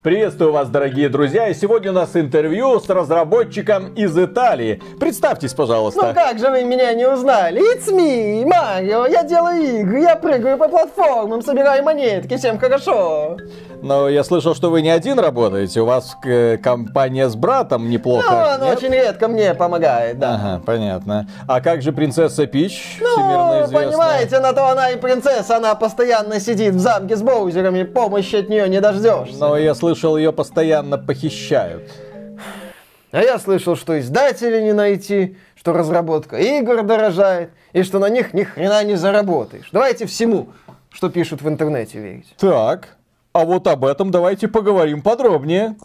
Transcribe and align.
Приветствую 0.00 0.52
вас, 0.52 0.68
дорогие 0.68 1.08
друзья, 1.08 1.48
и 1.48 1.54
сегодня 1.54 1.90
у 1.90 1.94
нас 1.94 2.14
интервью 2.14 2.78
с 2.78 2.88
разработчиком 2.88 3.94
из 3.94 4.16
Италии. 4.16 4.80
Представьтесь, 5.00 5.54
пожалуйста. 5.54 6.06
Ну 6.06 6.14
как 6.14 6.38
же 6.38 6.48
вы 6.50 6.62
меня 6.62 6.94
не 6.94 7.04
узнали? 7.04 7.60
It's 7.60 7.92
me, 7.92 8.46
Марио, 8.46 9.06
я 9.06 9.24
делаю 9.24 9.80
игры, 9.80 10.02
я 10.02 10.14
прыгаю 10.14 10.56
по 10.56 10.68
платформам, 10.68 11.42
собираю 11.42 11.82
монетки, 11.82 12.36
всем 12.36 12.60
хорошо. 12.60 13.38
Но 13.80 14.08
я 14.08 14.24
слышал, 14.24 14.54
что 14.54 14.70
вы 14.70 14.82
не 14.82 14.90
один 14.90 15.18
работаете, 15.18 15.80
у 15.82 15.84
вас 15.84 16.16
э, 16.24 16.56
компания 16.58 17.28
с 17.28 17.36
братом 17.36 17.88
неплохо. 17.88 18.56
Ну, 18.58 18.64
он 18.64 18.68
нет? 18.68 18.76
очень 18.76 18.92
редко 18.92 19.28
мне 19.28 19.54
помогает, 19.54 20.18
да. 20.18 20.34
Ага, 20.34 20.62
понятно. 20.64 21.28
А 21.46 21.60
как 21.60 21.82
же 21.82 21.92
принцесса 21.92 22.46
Пич, 22.46 22.98
ну, 23.00 23.06
всемирно 23.06 23.64
известная? 23.64 23.88
понимаете, 23.88 24.40
на 24.40 24.52
то 24.52 24.68
она 24.68 24.90
и 24.90 24.96
принцесса, 24.96 25.58
она 25.58 25.74
постоянно 25.76 26.40
сидит 26.40 26.74
в 26.74 26.80
замке 26.80 27.16
с 27.16 27.22
Боузерами, 27.22 27.84
помощи 27.84 28.36
от 28.36 28.48
нее 28.48 28.68
не 28.68 28.80
дождешься. 28.80 29.38
Но 29.38 29.56
я 29.56 29.74
слышал, 29.74 30.16
ее 30.16 30.32
постоянно 30.32 30.98
похищают. 30.98 31.88
А 33.10 33.22
я 33.22 33.38
слышал, 33.38 33.76
что 33.76 33.98
издателей 33.98 34.62
не 34.64 34.72
найти, 34.72 35.38
что 35.54 35.72
разработка 35.72 36.36
игр 36.36 36.82
дорожает, 36.82 37.50
и 37.72 37.82
что 37.82 37.98
на 38.00 38.08
них 38.08 38.34
ни 38.34 38.42
хрена 38.42 38.82
не 38.84 38.96
заработаешь. 38.96 39.68
Давайте 39.72 40.06
всему, 40.06 40.48
что 40.90 41.08
пишут 41.08 41.42
в 41.42 41.48
интернете, 41.48 42.00
верить. 42.00 42.34
Так, 42.38 42.97
а 43.38 43.44
вот 43.44 43.68
об 43.68 43.84
этом 43.84 44.10
давайте 44.10 44.48
поговорим 44.48 45.00
подробнее. 45.00 45.76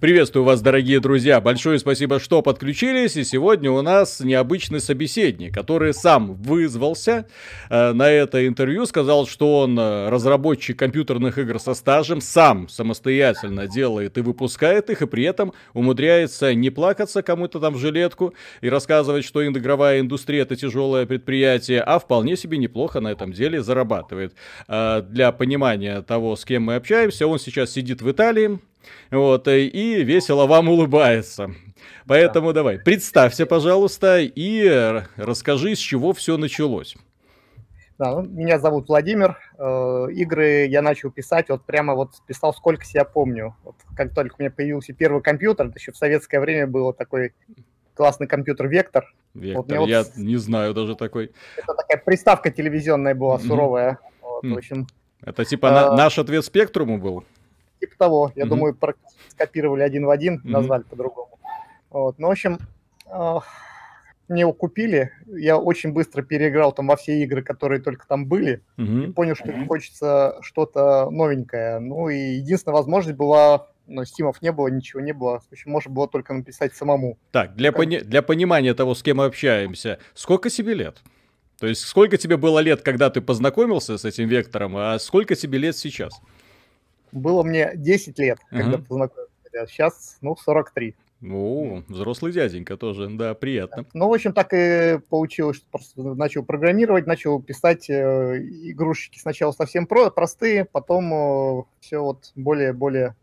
Приветствую 0.00 0.44
вас, 0.44 0.62
дорогие 0.62 0.98
друзья. 0.98 1.42
Большое 1.42 1.78
спасибо, 1.78 2.20
что 2.20 2.40
подключились. 2.40 3.18
И 3.18 3.24
сегодня 3.24 3.70
у 3.70 3.82
нас 3.82 4.20
необычный 4.20 4.80
собеседник, 4.80 5.52
который 5.52 5.92
сам 5.92 6.36
вызвался 6.36 7.26
э, 7.68 7.92
на 7.92 8.08
это 8.08 8.46
интервью. 8.46 8.86
Сказал, 8.86 9.26
что 9.26 9.58
он 9.58 9.78
э, 9.78 10.08
разработчик 10.08 10.78
компьютерных 10.78 11.36
игр 11.36 11.60
со 11.60 11.74
стажем, 11.74 12.22
сам 12.22 12.70
самостоятельно 12.70 13.66
делает 13.66 14.16
и 14.16 14.22
выпускает 14.22 14.88
их, 14.88 15.02
и 15.02 15.06
при 15.06 15.24
этом 15.24 15.52
умудряется 15.74 16.54
не 16.54 16.70
плакаться 16.70 17.20
кому-то 17.22 17.60
там 17.60 17.74
в 17.74 17.78
жилетку 17.78 18.32
и 18.62 18.70
рассказывать, 18.70 19.26
что 19.26 19.46
игровая 19.46 20.00
индустрия 20.00 20.44
это 20.44 20.56
тяжелое 20.56 21.04
предприятие, 21.04 21.82
а 21.82 21.98
вполне 21.98 22.38
себе 22.38 22.56
неплохо 22.56 23.00
на 23.00 23.08
этом 23.08 23.34
деле 23.34 23.62
зарабатывает. 23.62 24.32
Э, 24.66 25.02
для 25.02 25.30
понимания 25.30 26.00
того, 26.00 26.36
с 26.36 26.46
кем 26.46 26.62
мы 26.62 26.76
общаемся, 26.76 27.26
он 27.26 27.38
сейчас 27.38 27.70
сидит 27.70 28.00
в 28.00 28.10
Италии, 28.10 28.60
вот, 29.10 29.48
э, 29.48 29.62
и 29.64 30.02
весело 30.02 30.46
вам 30.46 30.68
улыбается. 30.68 31.54
Поэтому 32.06 32.48
да. 32.48 32.60
давай, 32.60 32.78
представься, 32.78 33.46
пожалуйста, 33.46 34.18
и 34.20 35.02
расскажи, 35.16 35.74
с 35.74 35.78
чего 35.78 36.12
все 36.12 36.36
началось. 36.36 36.96
Да, 38.00 38.12
ну, 38.12 38.22
меня 38.22 38.58
зовут 38.58 38.88
Владимир. 38.88 39.36
Э, 39.58 40.06
игры 40.10 40.66
я 40.66 40.80
начал 40.80 41.10
писать, 41.10 41.50
вот 41.50 41.66
прямо 41.66 41.94
вот 41.94 42.12
писал, 42.26 42.54
сколько 42.54 42.82
себя 42.84 43.04
помню. 43.04 43.54
Вот 43.62 43.76
как 43.94 44.14
только 44.14 44.36
у 44.38 44.42
меня 44.42 44.50
появился 44.50 44.94
первый 44.94 45.20
компьютер, 45.20 45.66
это 45.66 45.78
еще 45.78 45.92
в 45.92 45.98
советское 45.98 46.40
время 46.40 46.66
был 46.66 46.94
такой 46.94 47.34
классный 47.92 48.26
компьютер 48.26 48.68
Вектор. 48.68 49.04
Вектор, 49.34 49.80
вот 49.80 49.88
я 49.88 50.04
вот... 50.04 50.16
не 50.16 50.38
знаю 50.38 50.72
даже 50.72 50.96
такой. 50.96 51.32
Это 51.58 51.74
такая 51.74 51.98
приставка 51.98 52.50
телевизионная 52.50 53.14
была, 53.14 53.38
суровая. 53.38 53.98
Mm-hmm. 54.00 54.22
Вот, 54.22 54.44
в 54.46 54.56
общем, 54.56 54.86
это 55.22 55.44
типа 55.44 55.92
а... 55.92 55.94
наш 55.94 56.18
ответ 56.18 56.42
спектруму 56.44 56.96
был? 56.96 57.24
Типа 57.80 57.96
того. 57.98 58.32
Я 58.34 58.44
mm-hmm. 58.44 58.48
думаю, 58.48 58.78
скопировали 59.28 59.82
один 59.82 60.06
в 60.06 60.10
один, 60.10 60.36
mm-hmm. 60.36 60.50
назвали 60.50 60.82
по-другому. 60.82 61.38
Вот. 61.90 62.18
Ну, 62.18 62.28
в 62.28 62.30
общем, 62.30 62.58
э, 63.06 63.38
мне 64.28 64.42
его 64.42 64.52
купили. 64.52 65.10
Я 65.26 65.58
очень 65.58 65.92
быстро 65.92 66.22
переиграл 66.22 66.72
там 66.72 66.86
во 66.86 66.96
все 66.96 67.22
игры, 67.22 67.42
которые 67.42 67.80
только 67.80 68.06
там 68.06 68.26
были. 68.26 68.62
Mm-hmm. 68.78 69.08
И 69.08 69.12
понял, 69.12 69.34
что 69.34 69.48
mm-hmm. 69.48 69.66
хочется 69.66 70.36
что-то 70.42 71.10
новенькое. 71.10 71.80
Ну, 71.80 72.08
и 72.08 72.16
единственная 72.16 72.76
возможность 72.76 73.16
была 73.16 73.66
но 73.90 74.04
стимов 74.04 74.40
не 74.40 74.52
было, 74.52 74.68
ничего 74.68 75.00
не 75.00 75.12
было. 75.12 75.40
В 75.40 75.52
общем, 75.52 75.72
можно 75.72 75.92
было 75.92 76.08
только 76.08 76.32
написать 76.32 76.74
самому. 76.74 77.18
Так, 77.32 77.56
для, 77.56 77.72
как... 77.72 77.80
пони- 77.80 78.00
для 78.00 78.22
понимания 78.22 78.72
того, 78.72 78.94
с 78.94 79.02
кем 79.02 79.16
мы 79.16 79.24
общаемся, 79.24 79.98
сколько 80.14 80.48
себе 80.48 80.74
лет? 80.74 80.98
То 81.58 81.66
есть, 81.66 81.82
сколько 81.82 82.16
тебе 82.16 82.36
было 82.36 82.60
лет, 82.60 82.82
когда 82.82 83.10
ты 83.10 83.20
познакомился 83.20 83.98
с 83.98 84.04
этим 84.04 84.28
вектором, 84.28 84.76
а 84.76 84.98
сколько 84.98 85.34
тебе 85.34 85.58
лет 85.58 85.76
сейчас? 85.76 86.12
Было 87.12 87.42
мне 87.42 87.72
10 87.74 88.18
лет, 88.18 88.38
когда 88.50 88.78
uh-huh. 88.78 88.86
познакомился. 88.86 89.30
А 89.52 89.66
сейчас, 89.66 90.18
ну, 90.20 90.36
43. 90.36 90.94
О, 91.28 91.82
взрослый 91.88 92.32
дяденька 92.32 92.78
тоже, 92.78 93.08
да, 93.10 93.34
приятно. 93.34 93.84
Ну, 93.92 94.08
в 94.08 94.14
общем, 94.14 94.32
так 94.32 94.54
и 94.54 94.98
получилось, 95.10 95.58
что 95.58 95.66
просто 95.70 96.02
начал 96.14 96.42
программировать, 96.42 97.06
начал 97.06 97.42
писать 97.42 97.90
э, 97.90 98.38
игрушечки 98.38 99.18
сначала 99.18 99.52
совсем 99.52 99.86
про 99.86 100.10
простые, 100.10 100.64
потом 100.64 101.12
э, 101.12 101.62
все 101.80 101.98
вот 101.98 102.32
более-более 102.36 103.16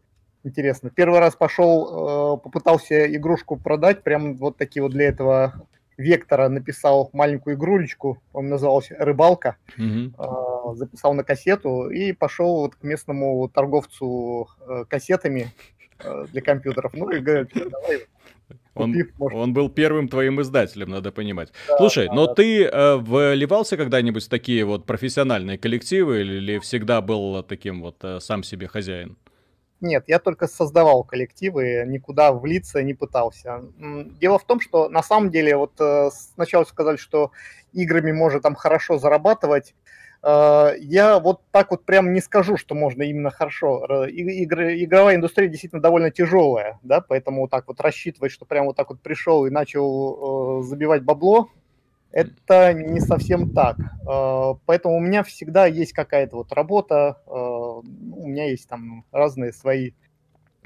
интересно. 0.43 0.91
Первый 0.91 1.19
раз 1.19 1.35
пошел, 1.35 2.35
э, 2.35 2.43
попытался 2.43 3.15
игрушку 3.15 3.57
продать, 3.57 4.03
прям 4.03 4.35
вот 4.35 4.57
такие 4.57 4.83
вот 4.83 4.91
для 4.91 5.07
этого 5.07 5.67
Вектора 5.97 6.47
написал 6.47 7.09
маленькую 7.13 7.55
игрулечку, 7.55 8.21
он 8.31 8.49
назывался 8.49 8.95
«Рыбалка», 8.99 9.57
угу. 9.77 10.75
записал 10.75 11.13
на 11.13 11.23
кассету 11.23 11.89
и 11.89 12.13
пошел 12.13 12.61
вот 12.61 12.75
к 12.75 12.83
местному 12.83 13.49
торговцу 13.49 14.47
э, 14.67 14.85
кассетами 14.87 15.51
э, 15.99 16.25
для 16.31 16.41
компьютеров. 16.41 16.93
Ну 16.93 17.09
и 17.09 17.19
говорит, 17.19 17.51
давай 17.53 18.07
он, 18.75 18.95
он 19.19 19.53
был 19.53 19.69
первым 19.69 20.07
твоим 20.07 20.39
издателем, 20.41 20.89
надо 20.89 21.11
понимать. 21.11 21.51
Да, 21.67 21.77
Слушай, 21.77 22.07
да, 22.07 22.13
но 22.13 22.27
да. 22.27 22.33
ты 22.35 22.63
э, 22.63 22.95
вливался 22.97 23.75
когда-нибудь 23.75 24.23
в 24.23 24.29
такие 24.29 24.65
вот 24.65 24.85
профессиональные 24.85 25.57
коллективы 25.57 26.21
или, 26.21 26.35
или 26.35 26.59
всегда 26.59 27.01
был 27.01 27.41
таким 27.43 27.81
вот 27.81 27.97
э, 28.03 28.19
сам 28.19 28.43
себе 28.43 28.67
хозяин? 28.67 29.17
Нет, 29.79 30.05
я 30.07 30.17
только 30.17 30.47
создавал 30.47 31.03
коллективы, 31.03 31.83
никуда 31.85 32.31
влиться 32.31 32.81
не 32.81 32.95
пытался. 32.95 33.61
Дело 33.77 34.39
в 34.39 34.43
том, 34.43 34.59
что 34.59 34.89
на 34.89 35.03
самом 35.03 35.29
деле, 35.29 35.55
вот 35.55 35.73
э, 35.79 36.09
сначала 36.33 36.63
сказали, 36.63 36.97
что 36.97 37.31
играми 37.73 38.11
можно 38.11 38.41
там 38.41 38.55
хорошо 38.55 38.97
зарабатывать. 38.97 39.75
Э, 40.23 40.71
я 40.79 41.19
вот 41.19 41.41
так 41.51 41.69
вот 41.69 41.85
прям 41.85 42.11
не 42.13 42.21
скажу, 42.21 42.57
что 42.57 42.73
можно 42.73 43.03
именно 43.03 43.29
хорошо. 43.29 44.05
Игры, 44.07 44.83
игровая 44.83 45.15
индустрия 45.15 45.47
действительно 45.47 45.81
довольно 45.81 46.09
тяжелая, 46.09 46.79
да, 46.81 46.99
поэтому 47.01 47.41
вот 47.41 47.51
так 47.51 47.67
вот 47.67 47.79
рассчитывать, 47.79 48.31
что 48.31 48.45
прям 48.45 48.65
вот 48.65 48.75
так 48.75 48.89
вот 48.89 48.99
пришел 49.01 49.45
и 49.45 49.51
начал 49.51 50.61
э, 50.61 50.63
забивать 50.63 51.03
бабло, 51.03 51.49
это 52.11 52.73
не 52.73 52.99
совсем 52.99 53.53
так. 53.53 53.75
Поэтому 54.65 54.95
у 54.95 54.99
меня 54.99 55.23
всегда 55.23 55.67
есть 55.67 55.91
какая-то 55.91 56.37
вот 56.37 56.51
работа, 56.53 57.21
у 57.79 58.27
меня 58.27 58.49
есть 58.49 58.67
там 58.67 59.05
разные 59.11 59.53
свои 59.53 59.91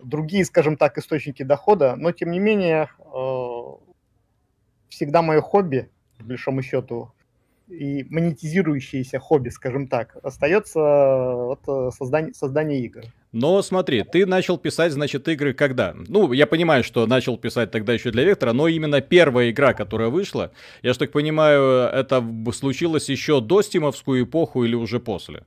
другие, 0.04 0.46
скажем 0.46 0.78
так, 0.78 0.98
источники 0.98 1.44
дохода, 1.44 1.96
но 1.96 2.12
тем 2.12 2.32
не 2.32 2.40
менее 2.40 2.90
э, 3.00 3.60
всегда 4.90 5.22
мое 5.22 5.42
хобби, 5.42 5.90
по 6.18 6.24
большому 6.24 6.62
счету, 6.62 7.12
и 7.72 8.06
монетизирующееся 8.10 9.20
хобби, 9.20 9.50
скажем 9.50 9.88
так, 9.88 10.18
остается 10.24 10.80
вот 10.80 11.94
создание, 11.94 12.34
создание 12.34 12.82
игр. 12.82 13.04
Но 13.32 13.62
смотри, 13.62 14.04
ты 14.04 14.26
начал 14.26 14.58
писать, 14.58 14.92
значит, 14.92 15.28
игры 15.30 15.54
когда? 15.54 15.96
Ну, 15.96 16.34
я 16.34 16.48
понимаю, 16.48 16.84
что 16.84 17.08
начал 17.08 17.38
писать 17.38 17.72
тогда 17.72 17.94
еще 17.94 18.12
для 18.12 18.26
Вектора, 18.26 18.52
но 18.52 18.68
именно 18.68 19.00
первая 19.00 19.52
игра, 19.52 19.74
которая 19.74 20.10
вышла, 20.10 20.52
я 20.82 20.92
же 20.92 21.00
так 21.00 21.12
понимаю, 21.12 21.88
это 21.88 22.24
случилось 22.54 23.08
еще 23.10 23.40
до 23.40 23.62
стимовскую 23.62 24.26
эпоху 24.26 24.66
или 24.66 24.76
уже 24.76 25.00
после? 25.00 25.46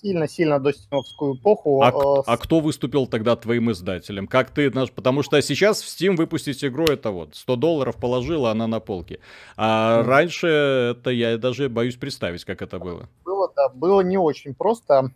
Сильно-сильно 0.00 0.58
до 0.58 0.72
стимовскую 0.72 1.36
эпоху. 1.36 1.82
А, 1.82 1.88
э, 1.90 2.22
а 2.26 2.36
кто 2.36 2.60
выступил 2.60 3.06
тогда 3.06 3.36
твоим 3.36 3.70
издателем? 3.70 4.26
Как 4.26 4.50
ты, 4.50 4.70
потому 4.70 5.22
что 5.22 5.40
сейчас 5.42 5.82
в 5.82 5.86
Steam 5.86 6.16
выпустить 6.16 6.64
игру 6.64 6.84
это 6.84 7.10
вот 7.10 7.34
100 7.34 7.56
долларов 7.56 7.96
положила, 7.96 8.50
она 8.50 8.66
на 8.66 8.80
полке. 8.80 9.20
А 9.56 10.00
mm. 10.00 10.06
раньше 10.06 10.46
это 10.46 11.10
я 11.10 11.38
даже 11.38 11.68
боюсь 11.68 11.96
представить, 11.96 12.44
как 12.44 12.62
это 12.62 12.78
было. 12.78 13.08
Было, 13.24 13.52
да, 13.54 13.68
было 13.68 14.00
не 14.00 14.18
очень 14.18 14.54
просто. 14.54 15.12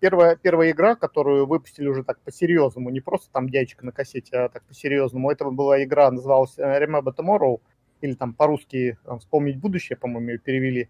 Первая, 0.00 0.36
первая 0.36 0.70
игра, 0.70 0.94
которую 0.94 1.46
выпустили 1.46 1.88
уже 1.88 2.04
так 2.04 2.20
по-серьезному, 2.20 2.90
не 2.90 3.00
просто 3.00 3.30
там 3.32 3.48
дядечка 3.48 3.84
на 3.84 3.92
кассете, 3.92 4.36
а 4.36 4.48
так 4.48 4.62
по-серьезному, 4.64 5.30
это 5.30 5.44
была 5.46 5.82
игра, 5.82 6.10
называлась 6.10 6.58
э, 6.58 6.84
Remember 6.84 7.14
Tomorrow, 7.16 7.60
или 8.00 8.14
там 8.14 8.32
по-русски 8.32 8.96
«Вспомнить 9.18 9.58
будущее», 9.58 9.96
по-моему, 9.96 10.30
ее 10.30 10.38
перевели. 10.38 10.88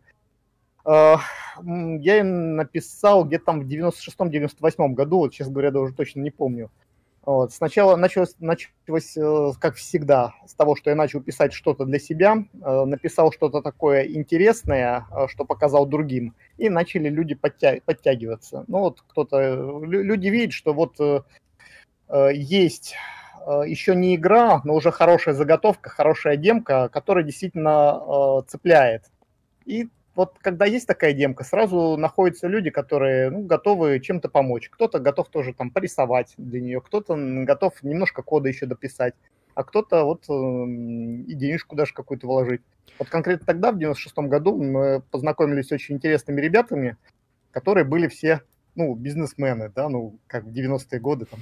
Я 0.88 2.18
им 2.18 2.56
написал 2.56 3.24
где-то 3.24 3.44
там 3.44 3.60
в 3.60 3.66
96-98 3.66 4.94
году, 4.94 5.18
вот, 5.18 5.32
честно 5.32 5.52
говоря, 5.52 5.70
даже 5.70 5.94
точно 5.94 6.20
не 6.20 6.30
помню. 6.30 6.70
Вот. 7.28 7.52
Сначала 7.52 7.96
началось, 7.96 8.36
началось, 8.38 9.14
э, 9.14 9.52
как 9.60 9.74
всегда, 9.74 10.32
с 10.46 10.54
того, 10.54 10.76
что 10.76 10.88
я 10.88 10.96
начал 10.96 11.20
писать 11.20 11.52
что-то 11.52 11.84
для 11.84 11.98
себя, 11.98 12.38
э, 12.38 12.84
написал 12.86 13.32
что-то 13.32 13.60
такое 13.60 14.06
интересное, 14.06 15.04
э, 15.10 15.26
что 15.28 15.44
показал 15.44 15.84
другим, 15.84 16.34
и 16.56 16.70
начали 16.70 17.10
люди 17.10 17.34
подтя- 17.34 17.82
подтягиваться. 17.84 18.64
Ну 18.66 18.78
вот 18.78 19.02
кто-то, 19.06 19.78
люди 19.84 20.28
видят, 20.28 20.54
что 20.54 20.72
вот 20.72 20.96
есть 22.32 22.94
еще 23.66 23.94
не 23.94 24.14
игра, 24.16 24.62
но 24.64 24.74
уже 24.74 24.90
хорошая 24.90 25.34
заготовка, 25.34 25.90
хорошая 25.90 26.36
демка, 26.36 26.88
которая 26.88 27.24
действительно 27.24 28.42
цепляет. 28.46 29.04
И 29.66 29.88
вот 30.18 30.36
когда 30.40 30.66
есть 30.66 30.88
такая 30.88 31.12
демка, 31.12 31.44
сразу 31.44 31.96
находятся 31.96 32.48
люди, 32.48 32.70
которые 32.70 33.30
ну, 33.30 33.42
готовы 33.42 34.00
чем-то 34.00 34.28
помочь. 34.28 34.68
Кто-то 34.68 34.98
готов 34.98 35.28
тоже 35.28 35.54
там 35.54 35.70
порисовать 35.70 36.34
для 36.36 36.60
нее, 36.60 36.80
кто-то 36.80 37.14
готов 37.44 37.80
немножко 37.84 38.22
кода 38.22 38.48
еще 38.48 38.66
дописать, 38.66 39.14
а 39.54 39.62
кто-то 39.62 40.02
вот 40.02 40.24
э, 40.28 40.32
и 40.32 41.34
денежку 41.34 41.76
даже 41.76 41.94
какую-то 41.94 42.26
вложить. 42.26 42.62
Вот 42.98 43.08
конкретно 43.08 43.46
тогда, 43.46 43.70
в 43.70 43.78
96 43.78 44.18
году, 44.28 44.60
мы 44.60 45.02
познакомились 45.12 45.68
с 45.68 45.72
очень 45.72 45.94
интересными 45.94 46.40
ребятами, 46.40 46.96
которые 47.52 47.84
были 47.84 48.08
все, 48.08 48.42
ну, 48.74 48.96
бизнесмены, 48.96 49.70
да, 49.72 49.88
ну, 49.88 50.18
как 50.26 50.42
в 50.42 50.48
90-е 50.48 50.98
годы, 50.98 51.26
там, 51.26 51.38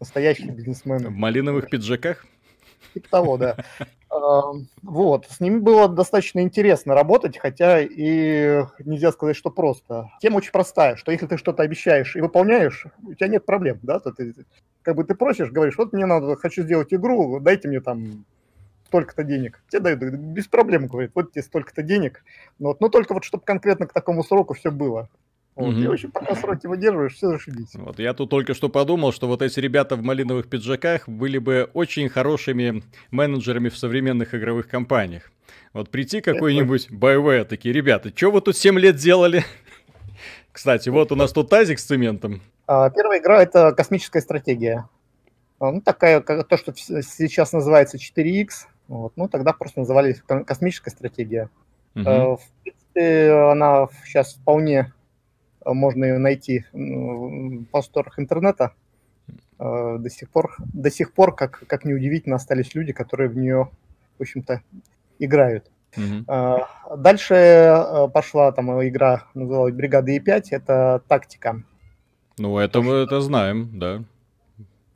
настоящие 0.00 0.52
бизнесмены. 0.52 1.10
В 1.10 1.12
малиновых 1.12 1.68
пиджаках? 1.68 2.24
Типа 2.94 3.10
того, 3.10 3.36
да. 3.36 3.62
Вот, 4.82 5.26
с 5.28 5.40
ними 5.40 5.58
было 5.58 5.88
достаточно 5.88 6.40
интересно 6.40 6.94
работать, 6.94 7.38
хотя 7.38 7.80
и 7.80 8.64
нельзя 8.84 9.12
сказать, 9.12 9.36
что 9.36 9.50
просто. 9.50 10.10
Тема 10.20 10.36
очень 10.38 10.52
простая, 10.52 10.96
что 10.96 11.12
если 11.12 11.26
ты 11.26 11.36
что-то 11.36 11.62
обещаешь 11.62 12.16
и 12.16 12.20
выполняешь, 12.20 12.86
у 13.02 13.14
тебя 13.14 13.28
нет 13.28 13.46
проблем, 13.46 13.78
да, 13.82 13.98
то 13.98 14.12
ты 14.12 14.34
как 14.82 14.96
бы 14.96 15.04
ты 15.04 15.14
просишь, 15.14 15.50
говоришь, 15.50 15.76
вот 15.76 15.92
мне 15.92 16.06
надо, 16.06 16.36
хочу 16.36 16.62
сделать 16.62 16.92
игру, 16.92 17.38
дайте 17.40 17.68
мне 17.68 17.80
там 17.80 18.24
столько-то 18.86 19.22
денег. 19.22 19.62
Тебе 19.68 19.80
дают 19.80 20.00
без 20.00 20.48
проблем, 20.48 20.86
говорит, 20.86 21.12
вот 21.14 21.32
тебе 21.32 21.42
столько-то 21.42 21.82
денег. 21.82 22.24
Вот, 22.58 22.80
но 22.80 22.88
только 22.88 23.14
вот 23.14 23.24
чтобы 23.24 23.44
конкретно 23.44 23.86
к 23.86 23.92
такому 23.92 24.24
сроку 24.24 24.54
все 24.54 24.70
было. 24.70 25.08
Вот, 25.56 25.74
угу. 25.74 25.80
И 25.80 25.86
очень 25.86 26.10
пока 26.10 26.34
сроки 26.36 26.66
выдерживаешь, 26.66 27.14
все 27.14 27.28
зашибись. 27.28 27.74
Вот 27.74 27.98
я 27.98 28.14
тут 28.14 28.30
только 28.30 28.54
что 28.54 28.68
подумал, 28.68 29.12
что 29.12 29.26
вот 29.26 29.42
эти 29.42 29.60
ребята 29.60 29.96
в 29.96 30.02
малиновых 30.02 30.48
пиджаках 30.48 31.08
были 31.08 31.38
бы 31.38 31.68
очень 31.74 32.08
хорошими 32.08 32.82
менеджерами 33.10 33.68
в 33.68 33.76
современных 33.76 34.34
игровых 34.34 34.68
компаниях. 34.68 35.30
Вот 35.72 35.90
прийти 35.90 36.20
какой-нибудь 36.20 36.88
BioWare, 36.90 37.44
такие, 37.44 37.72
ребята, 37.72 38.12
что 38.14 38.30
вы 38.30 38.40
тут 38.40 38.56
7 38.56 38.78
лет 38.78 38.96
делали? 38.96 39.44
Кстати, 40.52 40.88
вот 40.88 41.12
у 41.12 41.16
нас 41.16 41.32
тут 41.32 41.48
тазик 41.48 41.78
с 41.78 41.84
цементом. 41.84 42.40
А, 42.66 42.90
первая 42.90 43.20
игра— 43.20 43.42
это 43.42 43.72
космическая 43.72 44.20
стратегия. 44.20 44.88
А, 45.58 45.72
ну, 45.72 45.80
такая, 45.80 46.20
как 46.20 46.48
то, 46.48 46.56
что 46.56 46.72
сейчас 46.74 47.52
называется 47.52 47.98
4X, 47.98 48.48
вот, 48.88 49.12
ну, 49.16 49.28
тогда 49.28 49.52
просто 49.52 49.80
называли 49.80 50.16
космическая 50.46 50.90
стратегия. 50.90 51.50
Угу. 51.94 52.04
В 52.04 52.40
принципе, 52.62 53.32
она 53.32 53.88
сейчас 54.04 54.34
вполне 54.34 54.92
можно 55.64 56.04
ее 56.04 56.18
найти 56.18 56.64
в 56.72 57.64
просторах 57.66 58.18
интернета. 58.18 58.72
Э, 59.58 59.96
до 59.98 60.08
сих 60.10 60.30
пор, 60.30 60.56
до 60.58 60.90
сих 60.90 61.12
пор 61.12 61.34
как, 61.34 61.64
как 61.66 61.84
неудивительно, 61.84 62.36
остались 62.36 62.74
люди, 62.74 62.92
которые 62.92 63.28
в 63.28 63.36
нее, 63.36 63.70
в 64.18 64.22
общем-то, 64.22 64.62
играют. 65.18 65.70
Mm-hmm. 65.96 66.98
Дальше 66.98 67.34
э, 67.34 68.08
пошла 68.12 68.52
там 68.52 68.70
игра, 68.86 69.24
называлась 69.34 69.74
«Бригада 69.74 70.12
Е5», 70.16 70.44
это 70.50 71.02
тактика. 71.08 71.62
Ну, 72.38 72.58
это 72.58 72.80
мы 72.80 72.94
это 72.94 73.20
знаем, 73.20 73.70
да. 73.78 74.04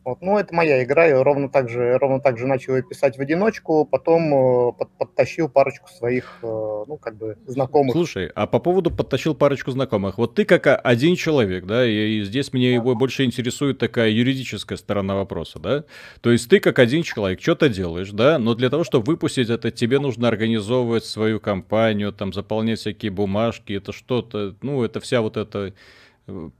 Вот, 0.04 0.20
ну, 0.20 0.38
это 0.38 0.54
моя 0.54 0.84
игра, 0.84 1.06
я 1.06 1.22
ровно 1.24 1.48
так 1.48 1.70
же, 1.70 1.96
ровно 1.98 2.20
так 2.20 2.36
же 2.36 2.46
начал 2.46 2.76
ее 2.76 2.82
писать 2.82 3.16
в 3.16 3.20
одиночку, 3.20 3.86
потом 3.86 4.68
э, 4.68 4.72
под, 4.72 4.90
подтащил 4.98 5.48
парочку 5.48 5.88
своих, 5.88 6.40
э, 6.42 6.46
ну, 6.46 6.98
как 7.00 7.16
бы, 7.16 7.38
знакомых. 7.46 7.94
Слушай, 7.94 8.30
а 8.34 8.46
по 8.46 8.58
поводу 8.58 8.90
подтащил 8.90 9.34
парочку 9.34 9.70
знакомых, 9.70 10.18
вот 10.18 10.34
ты 10.34 10.44
как 10.44 10.66
один 10.84 11.16
человек, 11.16 11.64
да, 11.64 11.86
и 11.86 12.22
здесь 12.22 12.52
мне 12.52 12.74
его 12.74 12.94
больше 12.94 13.24
интересует 13.24 13.78
такая 13.78 14.10
юридическая 14.10 14.76
сторона 14.76 15.14
вопроса, 15.14 15.58
да, 15.58 15.84
то 16.20 16.30
есть 16.30 16.50
ты 16.50 16.60
как 16.60 16.78
один 16.78 17.02
человек 17.02 17.40
что-то 17.40 17.70
делаешь, 17.70 18.10
да, 18.10 18.38
но 18.38 18.54
для 18.54 18.68
того, 18.68 18.84
чтобы 18.84 19.06
выпустить 19.06 19.48
это, 19.48 19.70
тебе 19.70 20.00
нужно 20.00 20.28
организовывать 20.28 21.06
свою 21.06 21.40
компанию, 21.40 22.12
там, 22.12 22.34
заполнять 22.34 22.78
всякие 22.78 23.10
бумажки, 23.10 23.72
это 23.72 23.92
что-то, 23.92 24.54
ну, 24.60 24.82
это 24.82 25.00
вся 25.00 25.22
вот 25.22 25.38
эта 25.38 25.72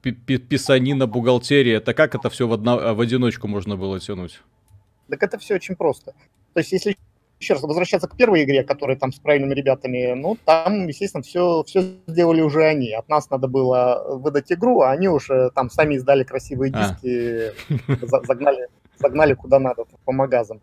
писанина, 0.02 1.06
бухгалтерия, 1.06 1.78
это 1.78 1.94
как 1.94 2.14
это 2.14 2.31
все 2.31 2.46
в, 2.46 2.52
одно, 2.52 2.94
в 2.94 3.00
одиночку 3.00 3.49
можно 3.49 3.76
было 3.76 3.99
тянуть? 4.00 4.40
Так 5.08 5.22
это 5.22 5.38
все 5.38 5.55
очень 5.55 5.76
просто. 5.76 6.12
То 6.52 6.61
есть, 6.61 6.72
если 6.72 6.96
еще 7.40 7.55
раз 7.55 7.62
возвращаться 7.62 8.08
к 8.08 8.16
первой 8.16 8.44
игре, 8.44 8.62
которая 8.62 8.96
там 8.96 9.12
с 9.12 9.19
правильными 9.19 9.55
ребятами, 9.55 10.14
ну, 10.14 10.37
там, 10.44 10.87
естественно, 10.87 11.22
все, 11.22 11.62
все 11.64 11.94
сделали 12.06 12.40
уже 12.40 12.64
они. 12.64 12.93
От 12.93 13.08
нас 13.08 13.28
надо 13.31 13.49
было 13.49 14.05
выдать 14.19 14.52
игру, 14.52 14.81
а 14.81 14.93
они 14.93 15.08
уже 15.08 15.50
там 15.55 15.70
сами 15.70 15.94
издали 15.94 16.25
красивые 16.25 16.72
а. 16.75 16.90
диски, 16.90 17.52
а. 17.88 18.25
загнали, 18.26 18.69
загнали 18.99 19.34
куда 19.34 19.58
надо, 19.58 19.84
по 20.05 20.12
магазам. 20.12 20.60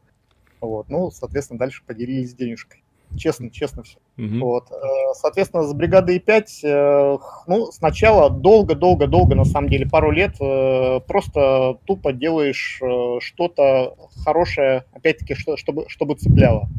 Вот, 0.59 0.89
ну, 0.89 1.11
соответственно, 1.11 1.59
дальше 1.59 1.83
поделились 1.85 2.33
денежкой. 2.33 2.83
Честно, 3.17 3.49
честно 3.49 3.83
все. 3.83 3.97
Угу. 4.17 4.39
Вот. 4.39 4.71
Э, 4.71 4.75
соответственно, 5.15 5.63
с 5.63 5.73
бригадой 5.73 6.19
5, 6.19 6.63
э, 6.63 7.17
ну, 7.47 7.71
сначала 7.71 8.29
долго-долго-долго, 8.29 9.35
на 9.35 9.45
самом 9.45 9.69
деле, 9.69 9.87
пару 9.87 10.11
лет 10.11 10.35
э, 10.39 10.99
просто 11.07 11.77
тупо 11.85 12.13
делаешь 12.13 12.81
что-то 13.19 13.95
хорошее, 14.23 14.85
опять-таки, 14.93 15.35
чтобы, 15.35 15.85
чтобы 15.87 16.15
цепляло. 16.15 16.69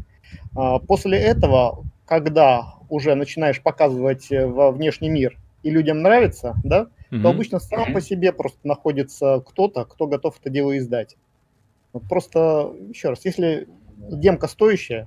А 0.55 0.79
после 0.79 1.19
этого, 1.19 1.85
когда 2.05 2.75
уже 2.89 3.15
начинаешь 3.15 3.61
показывать 3.61 4.27
во 4.29 4.71
внешний 4.71 5.09
мир 5.09 5.37
и 5.61 5.69
людям 5.69 6.01
нравится, 6.01 6.55
да, 6.63 6.87
угу. 7.11 7.21
то 7.21 7.29
обычно 7.29 7.59
сам 7.59 7.93
по 7.93 8.01
себе 8.01 8.33
просто 8.33 8.59
находится 8.63 9.43
кто-то, 9.45 9.85
кто 9.85 10.07
готов 10.07 10.39
это 10.39 10.49
дело 10.49 10.77
издать. 10.77 11.15
Просто, 12.09 12.73
еще 12.89 13.09
раз, 13.09 13.23
если 13.23 13.67
демка 13.95 14.47
стоящая, 14.47 15.05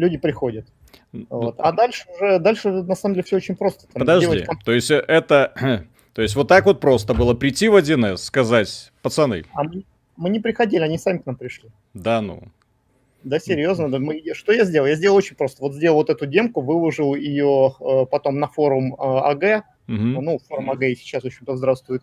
люди 0.00 0.18
приходят. 0.18 0.66
Вот. 1.12 1.56
А 1.58 1.72
дальше 1.72 2.06
уже, 2.14 2.38
дальше 2.38 2.70
на 2.70 2.94
самом 2.94 3.14
деле 3.14 3.24
все 3.24 3.36
очень 3.36 3.56
просто. 3.56 3.86
Там, 3.92 4.00
Подожди, 4.00 4.44
то 4.64 4.72
есть 4.72 4.90
это, 4.90 5.52
то 6.14 6.22
есть 6.22 6.36
вот 6.36 6.48
так 6.48 6.64
вот 6.66 6.80
просто 6.80 7.14
было 7.14 7.34
прийти 7.34 7.68
в 7.68 7.76
1С, 7.76 8.18
сказать, 8.18 8.92
пацаны. 9.02 9.44
А 9.54 9.64
мы, 9.64 9.84
мы 10.16 10.30
не 10.30 10.40
приходили, 10.40 10.82
они 10.82 10.98
сами 10.98 11.18
к 11.18 11.26
нам 11.26 11.36
пришли. 11.36 11.70
Да 11.94 12.20
ну. 12.20 12.42
Да, 13.22 13.38
серьезно. 13.38 13.90
Да, 13.90 13.98
мы, 13.98 14.22
что 14.32 14.52
я 14.52 14.64
сделал? 14.64 14.86
Я 14.86 14.94
сделал 14.94 15.16
очень 15.16 15.36
просто. 15.36 15.62
Вот 15.62 15.74
сделал 15.74 15.96
вот 15.96 16.10
эту 16.10 16.26
демку, 16.26 16.62
выложил 16.62 17.14
ее 17.14 17.74
э, 17.78 18.06
потом 18.10 18.38
на 18.38 18.48
форум 18.48 18.94
э, 18.94 18.96
АГ. 18.98 19.64
Угу. 19.88 19.96
Ну, 19.96 20.38
форум 20.48 20.70
АГ 20.70 20.84
сейчас, 20.96 21.22
в 21.22 21.26
общем-то, 21.26 21.56
здравствует. 21.56 22.02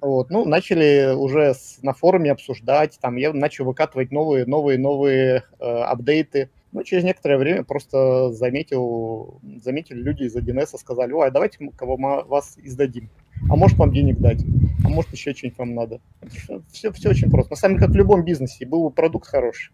Вот, 0.00 0.30
ну, 0.30 0.44
начали 0.44 1.14
уже 1.14 1.54
с, 1.54 1.78
на 1.82 1.94
форуме 1.94 2.30
обсуждать, 2.30 2.98
там 3.00 3.16
я 3.16 3.32
начал 3.32 3.64
выкатывать 3.64 4.12
новые, 4.12 4.44
новые, 4.44 4.78
новые 4.78 5.44
э, 5.58 5.64
апдейты. 5.64 6.50
Но 6.74 6.80
ну, 6.80 6.84
через 6.84 7.04
некоторое 7.04 7.38
время 7.38 7.62
просто 7.62 8.32
заметил, 8.32 9.40
заметили 9.62 10.02
люди 10.02 10.24
из 10.24 10.36
1С, 10.36 10.76
сказали, 10.76 11.12
ой, 11.12 11.28
а 11.28 11.30
давайте 11.30 11.58
мы 11.60 11.70
кого 11.70 11.96
мы 11.96 12.24
вас 12.24 12.58
издадим. 12.60 13.10
А 13.48 13.54
может 13.54 13.78
вам 13.78 13.92
денег 13.92 14.18
дать, 14.18 14.42
а 14.84 14.88
может 14.88 15.12
еще 15.12 15.34
что-нибудь 15.34 15.58
вам 15.58 15.74
надо. 15.76 16.00
Все, 16.72 16.90
все 16.90 17.10
очень 17.10 17.30
просто. 17.30 17.52
На 17.52 17.56
самом 17.56 17.76
деле, 17.76 17.86
как 17.86 17.94
в 17.94 17.96
любом 17.96 18.24
бизнесе, 18.24 18.66
был 18.66 18.82
бы 18.82 18.90
продукт 18.90 19.28
хороший, 19.28 19.72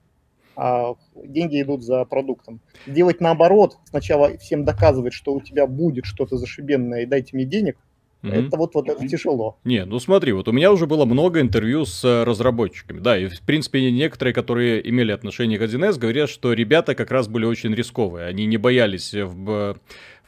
а 0.56 0.94
деньги 1.24 1.62
идут 1.62 1.82
за 1.82 2.04
продуктом. 2.04 2.60
Делать 2.86 3.22
наоборот, 3.22 3.78
сначала 3.84 4.36
всем 4.36 4.66
доказывать, 4.66 5.14
что 5.14 5.32
у 5.32 5.40
тебя 5.40 5.66
будет 5.66 6.04
что-то 6.04 6.36
зашибенное, 6.36 7.04
и 7.04 7.06
дайте 7.06 7.34
мне 7.34 7.46
денег– 7.46 7.78
Mm-hmm. 8.22 8.48
Это 8.48 8.56
вот, 8.56 8.74
вот 8.74 8.88
это 8.88 9.08
тяжело. 9.08 9.58
Не, 9.64 9.84
ну 9.84 9.98
смотри, 9.98 10.32
вот 10.32 10.48
у 10.48 10.52
меня 10.52 10.72
уже 10.72 10.86
было 10.86 11.04
много 11.04 11.40
интервью 11.40 11.84
с 11.86 12.04
э, 12.04 12.24
разработчиками. 12.24 13.00
Да, 13.00 13.18
и 13.18 13.28
в 13.28 13.40
принципе 13.42 13.90
некоторые, 13.90 14.34
которые 14.34 14.86
имели 14.88 15.12
отношение 15.12 15.58
к 15.58 15.62
1С, 15.62 15.98
говорят, 15.98 16.28
что 16.28 16.52
ребята 16.52 16.94
как 16.94 17.10
раз 17.10 17.28
были 17.28 17.46
очень 17.46 17.74
рисковые. 17.74 18.26
Они 18.26 18.46
не 18.46 18.58
боялись 18.58 19.14
в 19.14 19.76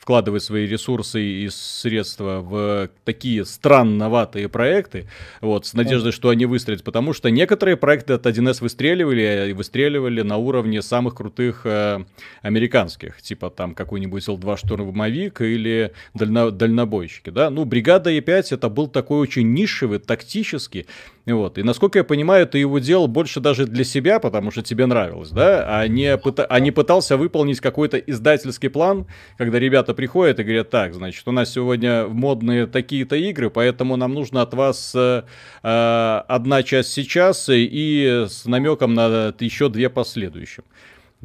вкладывать 0.02 0.42
свои 0.42 0.66
ресурсы 0.66 1.23
и 1.23 1.49
средства 1.49 2.40
в 2.40 2.90
такие 3.04 3.44
странноватые 3.44 4.49
проекты, 4.49 5.09
вот, 5.40 5.64
с 5.64 5.75
надеждой, 5.75 6.11
что 6.11 6.30
они 6.30 6.44
выстрелят, 6.44 6.82
потому 6.82 7.12
что 7.12 7.30
некоторые 7.30 7.76
проекты 7.76 8.14
от 8.14 8.26
1С 8.26 8.61
выстреливали, 8.61 9.50
и 9.50 9.52
выстреливали 9.52 10.23
на 10.23 10.38
уровне 10.38 10.82
самых 10.82 11.14
крутых 11.14 11.61
э, 11.66 12.04
американских, 12.42 13.23
типа 13.23 13.50
там 13.50 13.76
какой-нибудь 13.76 14.28
Л-2 14.28 14.56
штурмовик 14.56 15.40
или 15.40 15.92
дально, 16.14 16.50
дальнобойщики, 16.50 17.30
да, 17.30 17.49
ну, 17.49 17.64
бригада 17.64 18.11
Е5 18.11 18.54
это 18.56 18.68
был 18.68 18.88
такой 18.88 19.21
очень 19.21 19.52
нишевый, 19.52 20.00
тактический, 20.00 20.87
вот. 21.26 21.56
И 21.58 21.62
насколько 21.62 22.00
я 22.00 22.04
понимаю, 22.04 22.48
ты 22.48 22.58
его 22.58 22.80
делал 22.80 23.06
больше 23.06 23.38
даже 23.38 23.66
для 23.66 23.84
себя, 23.84 24.18
потому 24.18 24.50
что 24.50 24.62
тебе 24.62 24.86
нравилось, 24.86 25.30
да, 25.30 25.78
а 25.78 25.86
не, 25.86 26.16
пыта... 26.18 26.44
а 26.46 26.58
не 26.58 26.72
пытался 26.72 27.16
выполнить 27.16 27.60
какой-то 27.60 27.96
издательский 27.98 28.70
план, 28.70 29.06
когда 29.38 29.60
ребята 29.60 29.94
приходят 29.94 30.40
и 30.40 30.42
говорят, 30.42 30.70
так, 30.70 30.94
значит, 30.94 31.26
у 31.28 31.32
нас 31.32 31.50
сегодня 31.50 32.08
модные 32.08 32.66
такие-то 32.66 33.14
игры, 33.14 33.50
поэтому 33.50 33.96
нам 33.96 34.14
нужно 34.14 34.42
от 34.42 34.52
вас 34.54 34.92
э, 34.96 35.22
э 35.62 36.22
одна 36.26 36.62
часть 36.62 36.92
сейчас 36.92 37.48
и 37.48 38.26
с 38.28 38.44
намеком 38.44 38.94
на 38.94 39.32
еще 39.38 39.68
две 39.68 39.90
последующим. 39.90 40.64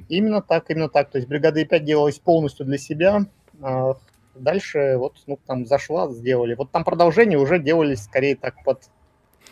Именно 0.09 0.41
так, 0.41 0.69
именно 0.69 0.89
так. 0.89 1.09
То 1.09 1.17
есть 1.17 1.27
бригада 1.27 1.61
И5 1.61 1.79
делалась 1.79 2.19
полностью 2.19 2.65
для 2.65 2.77
себя. 2.77 3.25
А 3.61 3.95
дальше 4.35 4.95
вот 4.97 5.15
ну, 5.25 5.39
там 5.45 5.65
зашла, 5.65 6.11
сделали. 6.11 6.53
Вот 6.55 6.71
там 6.71 6.83
продолжение 6.83 7.39
уже 7.39 7.59
делались 7.59 8.03
скорее 8.03 8.35
так 8.35 8.63
под 8.63 8.83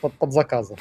под, 0.06 0.14
под 0.20 0.32
заказы. 0.34 0.76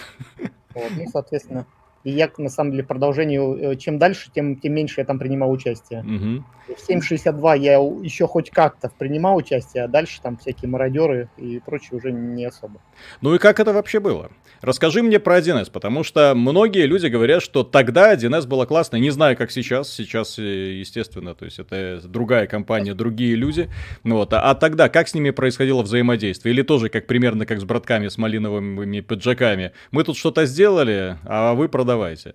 Вот, 0.74 0.92
ну, 0.96 1.06
соответственно, 1.10 1.64
И 2.04 2.10
я, 2.10 2.30
на 2.36 2.50
самом 2.50 2.72
деле, 2.72 2.84
продолжение, 2.84 3.72
э, 3.72 3.76
чем 3.76 3.98
дальше, 3.98 4.30
тем, 4.32 4.56
тем 4.56 4.74
меньше 4.74 5.00
я 5.00 5.06
там 5.06 5.18
принимал 5.18 5.50
участие. 5.50 6.00
Угу. 6.00 6.44
В 6.76 6.90
7.62 6.90 7.58
я 7.58 7.74
еще 7.74 8.26
хоть 8.26 8.50
как-то 8.50 8.90
принимал 8.98 9.36
участие, 9.36 9.84
а 9.84 9.88
дальше 9.88 10.20
там 10.22 10.36
всякие 10.36 10.70
мародеры 10.70 11.28
и 11.36 11.60
прочее 11.64 11.98
уже 11.98 12.12
не 12.12 12.44
особо. 12.44 12.80
Ну 13.20 13.34
и 13.34 13.38
как 13.38 13.60
это 13.60 13.72
вообще 13.72 14.00
было? 14.00 14.30
Расскажи 14.62 15.02
мне 15.02 15.18
про 15.18 15.38
1С, 15.38 15.70
потому 15.70 16.04
что 16.04 16.34
многие 16.34 16.86
люди 16.86 17.06
говорят, 17.06 17.42
что 17.42 17.64
тогда 17.64 18.14
1С 18.14 18.46
было 18.46 18.64
классно. 18.64 18.96
Не 18.96 19.10
знаю, 19.10 19.36
как 19.36 19.50
сейчас. 19.50 19.92
Сейчас, 19.92 20.38
э, 20.38 20.78
естественно, 20.78 21.34
то 21.34 21.44
есть 21.44 21.58
это 21.58 22.00
другая 22.04 22.46
компания, 22.46 22.94
другие 22.94 23.34
люди. 23.34 23.68
Вот. 24.02 24.32
А, 24.32 24.50
а 24.50 24.54
тогда 24.54 24.88
как 24.88 25.08
с 25.08 25.14
ними 25.14 25.30
происходило 25.30 25.82
взаимодействие? 25.82 26.54
Или 26.54 26.62
тоже 26.62 26.88
как 26.88 27.06
примерно 27.06 27.44
как 27.44 27.60
с 27.60 27.64
братками 27.64 28.08
с 28.08 28.16
малиновыми 28.16 29.00
пиджаками? 29.00 29.72
Мы 29.90 30.02
тут 30.04 30.16
что-то 30.16 30.46
сделали, 30.46 31.18
а 31.24 31.52
вы 31.52 31.68
продавайте. 31.94 32.34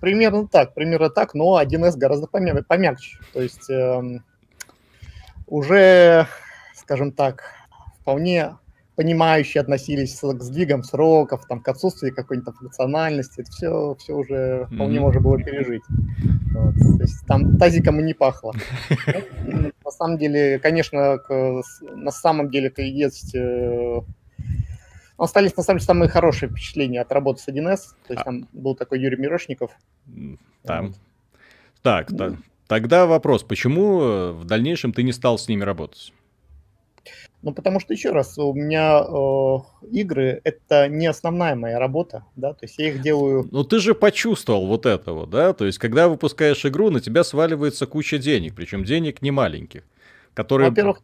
Примерно 0.00 0.46
так, 0.46 0.74
примерно 0.74 1.08
так, 1.08 1.34
но 1.34 1.62
1С 1.62 1.96
гораздо 1.96 2.26
помя- 2.26 2.62
помягче. 2.62 3.18
То 3.32 3.40
есть 3.40 3.70
э, 3.70 4.20
уже, 5.46 6.26
скажем 6.74 7.12
так, 7.12 7.44
вполне 8.00 8.56
понимающие 8.96 9.60
относились 9.60 10.20
к 10.20 10.42
сдвигам 10.42 10.82
сроков, 10.82 11.46
там, 11.48 11.60
к 11.60 11.68
отсутствию 11.68 12.14
какой-то 12.14 12.52
функциональности. 12.52 13.40
Это 13.40 13.50
все, 13.50 13.96
все 13.98 14.12
уже 14.14 14.66
вполне 14.66 14.98
mm-hmm. 14.98 15.00
можно 15.00 15.20
было 15.20 15.38
пережить. 15.38 15.82
Вот. 16.52 16.74
То 16.98 17.02
есть 17.02 17.26
там 17.26 17.56
тазиком 17.56 17.98
и 18.00 18.02
не 18.02 18.14
пахло. 18.14 18.52
Ну, 19.46 19.70
на 19.84 19.90
самом 19.90 20.18
деле, 20.18 20.58
конечно, 20.58 21.18
на 21.28 22.10
самом 22.10 22.50
деле 22.50 22.72
есть... 22.76 23.34
Э, 25.18 25.22
остались, 25.22 25.56
на 25.56 25.62
самом 25.62 25.78
деле, 25.78 25.86
самые 25.86 26.08
хорошие 26.08 26.48
впечатления 26.48 27.00
от 27.00 27.12
работы 27.12 27.42
с 27.42 27.48
1С. 27.48 27.78
То 28.06 28.12
есть 28.12 28.20
а 28.20 28.24
там 28.24 28.48
был 28.52 28.74
такой 28.74 29.00
Юрий 29.00 29.16
Мирошников. 29.16 29.70
Там. 30.62 30.94
Так, 31.82 32.08
тогда 32.66 33.06
вопрос. 33.06 33.42
Почему 33.42 34.32
в 34.32 34.44
дальнейшем 34.44 34.92
ты 34.92 35.02
не 35.02 35.12
стал 35.12 35.38
с 35.38 35.48
ними 35.48 35.62
работать? 35.62 36.12
Ну, 37.44 37.52
потому 37.52 37.78
что, 37.78 37.92
еще 37.92 38.10
раз, 38.10 38.38
у 38.38 38.54
меня 38.54 39.04
э, 39.06 39.86
игры— 39.94 40.40
это 40.44 40.88
не 40.88 41.06
основная 41.06 41.54
моя 41.54 41.78
работа, 41.78 42.24
да, 42.36 42.54
то 42.54 42.64
есть 42.64 42.78
я 42.78 42.88
их 42.88 43.02
делаю... 43.02 43.46
Ну, 43.52 43.64
ты 43.64 43.80
же 43.80 43.94
почувствовал 43.94 44.66
вот 44.66 44.86
этого, 44.86 45.26
да, 45.26 45.52
то 45.52 45.66
есть 45.66 45.76
когда 45.76 46.08
выпускаешь 46.08 46.64
игру, 46.64 46.88
на 46.88 47.02
тебя 47.02 47.22
сваливается 47.22 47.86
куча 47.86 48.16
денег, 48.16 48.54
причем 48.54 48.84
денег 48.84 49.20
не 49.20 49.30
маленьких, 49.30 49.82
которые... 50.32 50.70
Во-первых... 50.70 51.00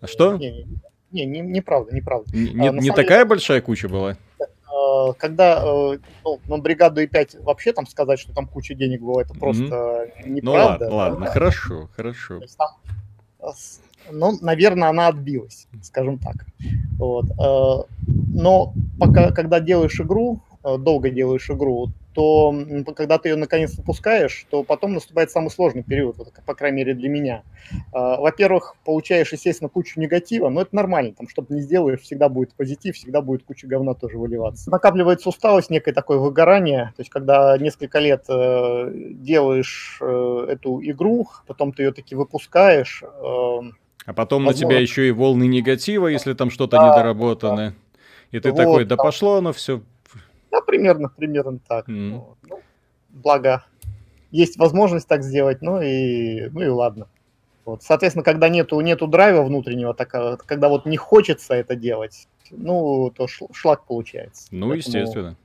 А 0.00 0.08
что? 0.08 0.36
Не, 0.36 0.50
не, 0.50 0.64
не, 0.64 0.78
неправда, 1.22 1.94
неправда. 1.94 2.36
Не, 2.36 2.68
а, 2.68 2.72
не 2.72 2.90
такая 2.90 3.18
деле... 3.18 3.24
большая 3.24 3.60
куча 3.60 3.88
была? 3.88 4.16
Э, 4.40 5.12
когда 5.18 5.62
э, 5.64 5.98
ну, 6.24 6.40
на 6.48 6.58
бригаду 6.58 7.02
И5 7.02 7.42
вообще 7.42 7.72
там 7.72 7.86
сказать, 7.86 8.18
что 8.18 8.32
там 8.32 8.46
куча 8.46 8.74
денег 8.74 9.00
было, 9.00 9.20
это 9.20 9.34
просто 9.34 9.64
mm-hmm. 9.64 10.28
неправда. 10.28 10.88
Ну 10.88 10.96
ладно, 10.96 11.14
ладно, 11.14 11.26
хорошо, 11.26 11.88
хорошо. 11.94 12.40
Там 12.58 12.68
ну, 14.10 14.38
наверное, 14.40 14.88
она 14.88 15.08
отбилась, 15.08 15.66
скажем 15.82 16.18
так. 16.18 16.36
Вот. 16.98 17.26
Э, 17.30 17.84
но 18.06 18.72
пока, 18.98 19.30
когда 19.32 19.60
делаешь 19.60 20.00
игру, 20.00 20.40
э, 20.62 20.76
долго 20.78 21.10
делаешь 21.10 21.48
игру, 21.50 21.90
то 22.14 22.54
когда 22.96 23.18
ты 23.18 23.30
ее 23.30 23.36
наконец 23.36 23.76
выпускаешь, 23.76 24.46
то 24.48 24.62
потом 24.62 24.94
наступает 24.94 25.30
самый 25.30 25.50
сложный 25.50 25.82
период, 25.82 26.16
вот, 26.16 26.32
по 26.46 26.54
крайней 26.54 26.78
мере 26.78 26.94
для 26.94 27.08
меня. 27.08 27.42
А, 27.92 28.20
во-первых, 28.20 28.76
получаешь, 28.84 29.32
естественно, 29.32 29.68
кучу 29.68 30.00
негатива, 30.00 30.48
но 30.48 30.62
это 30.62 30.74
нормально, 30.74 31.12
там, 31.12 31.28
что 31.28 31.42
ты 31.42 31.54
не 31.54 31.60
сделаешь, 31.60 32.00
всегда 32.00 32.28
будет 32.28 32.54
позитив, 32.54 32.94
всегда 32.94 33.20
будет 33.20 33.42
куча 33.42 33.66
говна 33.66 33.94
тоже 33.94 34.18
выливаться. 34.18 34.70
Накапливается 34.70 35.28
усталость, 35.28 35.70
некое 35.70 35.92
такое 35.92 36.18
выгорание, 36.18 36.92
то 36.96 37.00
есть 37.00 37.10
когда 37.10 37.58
несколько 37.58 37.98
лет 37.98 38.24
э, 38.28 38.90
делаешь 38.94 39.98
э, 40.00 40.46
эту 40.50 40.80
игру, 40.82 41.28
потом 41.46 41.72
ты 41.72 41.82
ее 41.82 41.92
таки 41.92 42.14
выпускаешь, 42.14 43.02
э, 43.02 43.58
а 44.06 44.12
потом 44.12 44.44
Возможно. 44.44 44.66
на 44.66 44.72
тебя 44.72 44.80
еще 44.80 45.08
и 45.08 45.10
волны 45.10 45.46
негатива, 45.46 46.08
если 46.08 46.34
там 46.34 46.50
что-то 46.50 46.76
да, 46.76 46.90
недоработано. 46.90 47.56
Да. 47.56 47.74
И 48.36 48.40
ты 48.40 48.50
вот, 48.50 48.56
такой, 48.56 48.84
да, 48.84 48.96
да 48.96 49.02
пошло 49.02 49.36
оно 49.36 49.52
все. 49.52 49.80
Да, 50.54 50.60
примерно, 50.60 51.08
примерно 51.08 51.58
так. 51.58 51.88
Mm. 51.88 52.18
Вот. 52.18 52.36
Ну, 52.48 52.60
благо, 53.08 53.64
есть 54.30 54.56
возможность 54.56 55.08
так 55.08 55.24
сделать, 55.24 55.62
ну 55.62 55.82
и, 55.82 56.48
ну 56.50 56.60
и 56.60 56.68
ладно. 56.68 57.08
Вот. 57.64 57.82
Соответственно, 57.82 58.22
когда 58.22 58.48
нету, 58.48 58.80
нету 58.80 59.08
драйва 59.08 59.42
внутреннего, 59.42 59.94
так, 59.94 60.14
а, 60.14 60.36
когда 60.36 60.68
вот 60.68 60.86
не 60.86 60.96
хочется 60.96 61.54
это 61.54 61.74
делать, 61.74 62.28
ну, 62.52 63.10
то 63.10 63.26
шлак 63.26 63.84
получается. 63.86 64.46
Ну, 64.52 64.68
Поэтому 64.68 64.96
естественно. 64.96 65.36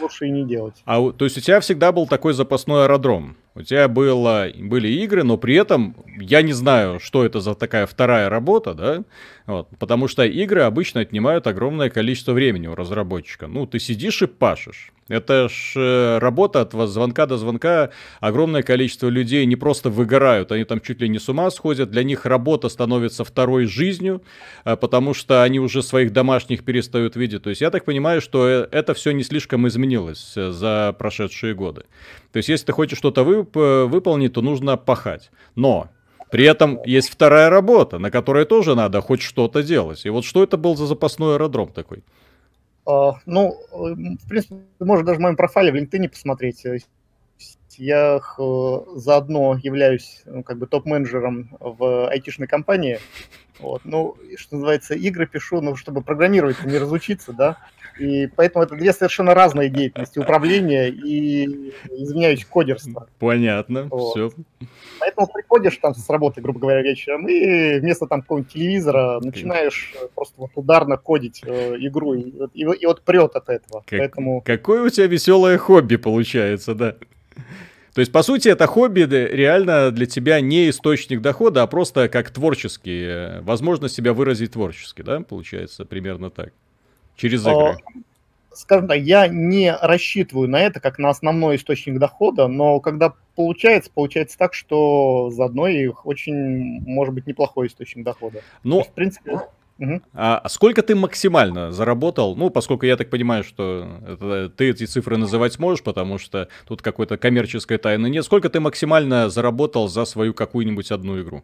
Лучше 0.00 0.26
и 0.26 0.30
не 0.30 0.44
делать. 0.44 0.82
А, 0.84 1.10
то 1.12 1.24
есть 1.24 1.38
у 1.38 1.40
тебя 1.40 1.60
всегда 1.60 1.92
был 1.92 2.06
такой 2.06 2.32
запасной 2.32 2.84
аэродром? 2.84 3.36
У 3.54 3.62
тебя 3.62 3.86
было, 3.86 4.48
были 4.56 4.88
игры, 4.88 5.22
но 5.22 5.36
при 5.36 5.54
этом 5.54 5.94
я 6.18 6.42
не 6.42 6.52
знаю, 6.52 6.98
что 6.98 7.24
это 7.24 7.40
за 7.40 7.54
такая 7.54 7.86
вторая 7.86 8.28
работа, 8.28 8.74
да? 8.74 9.04
Вот, 9.46 9.68
потому 9.78 10.08
что 10.08 10.24
игры 10.24 10.62
обычно 10.62 11.00
отнимают 11.00 11.46
огромное 11.46 11.88
количество 11.88 12.32
времени 12.32 12.66
у 12.66 12.74
разработчика. 12.74 13.46
Ну, 13.46 13.66
ты 13.66 13.78
сидишь 13.78 14.22
и 14.22 14.26
пашешь. 14.26 14.92
Это 15.08 15.48
ж 15.50 15.74
э, 15.76 16.18
работа 16.18 16.62
от 16.62 16.72
звонка 16.88 17.26
до 17.26 17.36
звонка. 17.36 17.90
Огромное 18.20 18.62
количество 18.62 19.08
людей 19.08 19.44
не 19.44 19.56
просто 19.56 19.90
выгорают, 19.90 20.50
они 20.50 20.64
там 20.64 20.80
чуть 20.80 21.00
ли 21.00 21.08
не 21.08 21.18
с 21.18 21.28
ума 21.28 21.50
сходят. 21.50 21.90
Для 21.90 22.02
них 22.04 22.24
работа 22.24 22.70
становится 22.70 23.22
второй 23.24 23.66
жизнью, 23.66 24.22
э, 24.64 24.76
потому 24.76 25.12
что 25.12 25.42
они 25.42 25.60
уже 25.60 25.82
своих 25.82 26.12
домашних 26.12 26.64
перестают 26.64 27.16
видеть. 27.16 27.42
То 27.42 27.50
есть 27.50 27.60
я 27.60 27.70
так 27.70 27.84
понимаю, 27.84 28.22
что 28.22 28.48
э, 28.48 28.68
это 28.70 28.94
все 28.94 29.10
не 29.10 29.24
слишком 29.24 29.68
изменилось 29.68 30.34
за 30.34 30.94
прошедшие 30.98 31.54
годы. 31.54 31.82
То 32.32 32.38
есть 32.38 32.48
если 32.48 32.66
ты 32.66 32.72
хочешь 32.72 32.98
что-то 32.98 33.22
вып- 33.22 33.86
выполнить, 33.86 34.32
то 34.32 34.40
нужно 34.40 34.78
пахать. 34.78 35.30
Но 35.54 35.90
при 36.30 36.46
этом 36.46 36.80
есть 36.86 37.10
вторая 37.10 37.50
работа, 37.50 37.98
на 37.98 38.10
которой 38.10 38.46
тоже 38.46 38.74
надо 38.74 39.02
хоть 39.02 39.20
что-то 39.20 39.62
делать. 39.62 40.06
И 40.06 40.10
вот 40.10 40.24
что 40.24 40.42
это 40.42 40.56
был 40.56 40.76
за 40.76 40.86
запасной 40.86 41.34
аэродром 41.34 41.68
такой? 41.68 42.02
Uh, 42.86 43.14
ну, 43.24 43.56
в 43.72 44.28
принципе, 44.28 44.56
можешь 44.78 45.06
даже 45.06 45.18
в 45.18 45.22
моем 45.22 45.36
профайле 45.36 45.72
в 45.72 45.74
LinkedIn 45.74 46.08
посмотреть. 46.08 46.66
Я 47.76 48.20
э, 48.38 48.78
заодно 48.94 49.58
являюсь 49.60 50.22
ну, 50.26 50.44
как 50.44 50.58
бы 50.58 50.66
топ-менеджером 50.66 51.56
в 51.58 52.08
айтишной 52.08 52.46
компании. 52.46 53.00
Вот. 53.60 53.82
Ну, 53.84 54.16
что 54.36 54.56
называется, 54.56 54.94
игры 54.94 55.26
пишу, 55.26 55.60
ну, 55.60 55.76
чтобы 55.76 56.02
программировать, 56.02 56.64
не 56.64 56.78
разучиться, 56.78 57.32
да. 57.32 57.58
И 57.98 58.26
поэтому 58.26 58.64
это 58.64 58.74
две 58.74 58.92
совершенно 58.92 59.34
разные 59.34 59.68
деятельности. 59.68 60.18
Управление 60.18 60.90
и, 60.90 61.72
извиняюсь, 61.90 62.44
кодерство. 62.44 63.08
Понятно, 63.18 63.84
вот. 63.84 64.10
все. 64.10 64.32
Поэтому 64.98 65.28
приходишь 65.28 65.76
там 65.76 65.94
с 65.94 66.08
работы, 66.10 66.40
грубо 66.40 66.58
говоря, 66.58 66.82
вечером, 66.82 67.28
и 67.28 67.78
вместо 67.78 68.06
там 68.06 68.22
какого-нибудь 68.22 68.52
телевизора 68.52 69.20
начинаешь 69.20 69.94
просто 70.14 70.34
вот 70.38 70.50
ударно 70.56 70.96
кодить 70.96 71.42
э, 71.46 71.76
игру, 71.78 72.14
и, 72.14 72.32
и, 72.54 72.62
и 72.62 72.86
вот 72.86 73.02
прет 73.02 73.36
от 73.36 73.48
этого. 73.48 73.84
Как, 73.86 73.98
Поэтому... 74.00 74.40
Какое 74.40 74.82
у 74.82 74.88
тебя 74.88 75.06
веселое 75.06 75.56
хобби 75.58 75.96
получается, 75.96 76.74
да? 76.74 76.96
То 77.94 78.00
есть, 78.00 78.10
по 78.10 78.22
сути, 78.22 78.48
это 78.48 78.66
хобби 78.66 79.02
реально 79.02 79.92
для 79.92 80.06
тебя 80.06 80.40
не 80.40 80.68
источник 80.68 81.20
дохода, 81.20 81.62
а 81.62 81.68
просто 81.68 82.08
как 82.08 82.30
творческий, 82.30 83.04
э, 83.06 83.40
возможность 83.42 83.94
себя 83.94 84.12
выразить 84.12 84.52
творчески, 84.52 85.02
да, 85.02 85.20
получается, 85.20 85.84
примерно 85.84 86.30
так. 86.30 86.52
Через 87.16 87.46
игры. 87.46 87.76
Скажем 88.52 88.88
так, 88.88 88.98
я 88.98 89.28
не 89.28 89.72
рассчитываю 89.72 90.48
на 90.48 90.60
это 90.60 90.80
как 90.80 90.98
на 90.98 91.10
основной 91.10 91.56
источник 91.56 91.98
дохода, 92.00 92.48
но 92.48 92.80
когда 92.80 93.14
получается, 93.36 93.90
получается 93.94 94.38
так, 94.38 94.54
что 94.54 95.30
заодно 95.30 95.68
их 95.68 96.04
очень 96.04 96.80
может 96.82 97.14
быть 97.14 97.28
неплохой 97.28 97.68
источник 97.68 98.04
дохода. 98.04 98.42
Ну, 98.64 98.78
есть, 98.78 98.90
в 98.90 98.92
принципе, 98.92 99.40
Угу. 99.78 100.02
А 100.12 100.48
сколько 100.48 100.82
ты 100.82 100.94
максимально 100.94 101.72
заработал? 101.72 102.36
Ну, 102.36 102.50
поскольку 102.50 102.86
я 102.86 102.96
так 102.96 103.10
понимаю, 103.10 103.42
что 103.42 104.00
это, 104.06 104.48
ты 104.56 104.70
эти 104.70 104.86
цифры 104.86 105.16
называть 105.16 105.58
можешь, 105.58 105.82
потому 105.82 106.18
что 106.18 106.48
тут 106.66 106.80
какой-то 106.80 107.16
коммерческой 107.16 107.78
тайны 107.78 108.08
нет. 108.08 108.24
Сколько 108.24 108.48
ты 108.48 108.60
максимально 108.60 109.28
заработал 109.28 109.88
за 109.88 110.04
свою 110.04 110.32
какую-нибудь 110.32 110.92
одну 110.92 111.20
игру? 111.20 111.42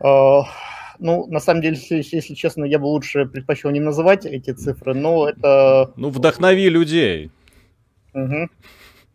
Uh, 0.00 0.44
ну, 0.98 1.26
на 1.26 1.40
самом 1.40 1.60
деле, 1.60 1.76
если, 1.76 2.16
если 2.16 2.34
честно, 2.34 2.64
я 2.64 2.78
бы 2.78 2.86
лучше 2.86 3.26
предпочел 3.26 3.70
не 3.70 3.80
называть 3.80 4.24
эти 4.24 4.52
цифры, 4.52 4.94
но 4.94 5.28
это... 5.28 5.92
Ну, 5.96 6.08
вдохнови 6.10 6.68
людей. 6.68 7.30
Угу. 8.14 8.48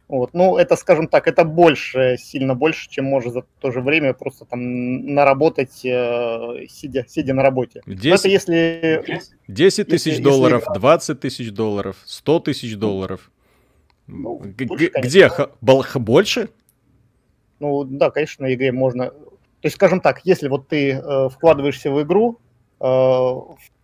Вот. 0.08 0.34
Ну, 0.34 0.58
это, 0.58 0.76
скажем 0.76 1.08
так, 1.08 1.28
это 1.28 1.44
больше, 1.44 2.18
сильно 2.20 2.56
больше, 2.56 2.90
чем 2.90 3.06
может 3.06 3.34
за 3.34 3.44
то 3.60 3.72
же 3.72 3.82
время 3.82 4.14
просто 4.14 4.46
там 4.46 5.14
наработать, 5.14 5.84
э, 5.86 6.66
сидя, 6.70 7.06
сидя 7.08 7.34
на 7.34 7.42
работе. 7.42 7.82
10, 7.86 8.20
это 8.20 8.28
если... 8.28 9.04
10 9.48 9.88
тысяч 9.88 10.22
долларов, 10.22 10.64
если... 10.68 10.80
20 10.80 11.20
тысяч 11.20 11.52
долларов, 11.52 11.98
100 12.06 12.40
тысяч 12.42 12.76
долларов. 12.76 13.32
Ну, 14.08 14.40
больше, 14.40 14.92
Где? 14.98 15.32
Больше? 15.62 16.50
Ну, 17.60 17.84
да, 17.86 18.12
конечно, 18.12 18.46
на 18.46 18.54
игре 18.54 18.72
можно 18.72 19.14
то 19.64 19.68
есть, 19.68 19.78
скажем 19.78 20.02
так, 20.02 20.20
если 20.26 20.50
вот 20.50 20.68
ты 20.68 20.92
э, 20.92 21.30
вкладываешься 21.30 21.90
в 21.90 22.04
игру, 22.04 22.38
э, 22.82 23.32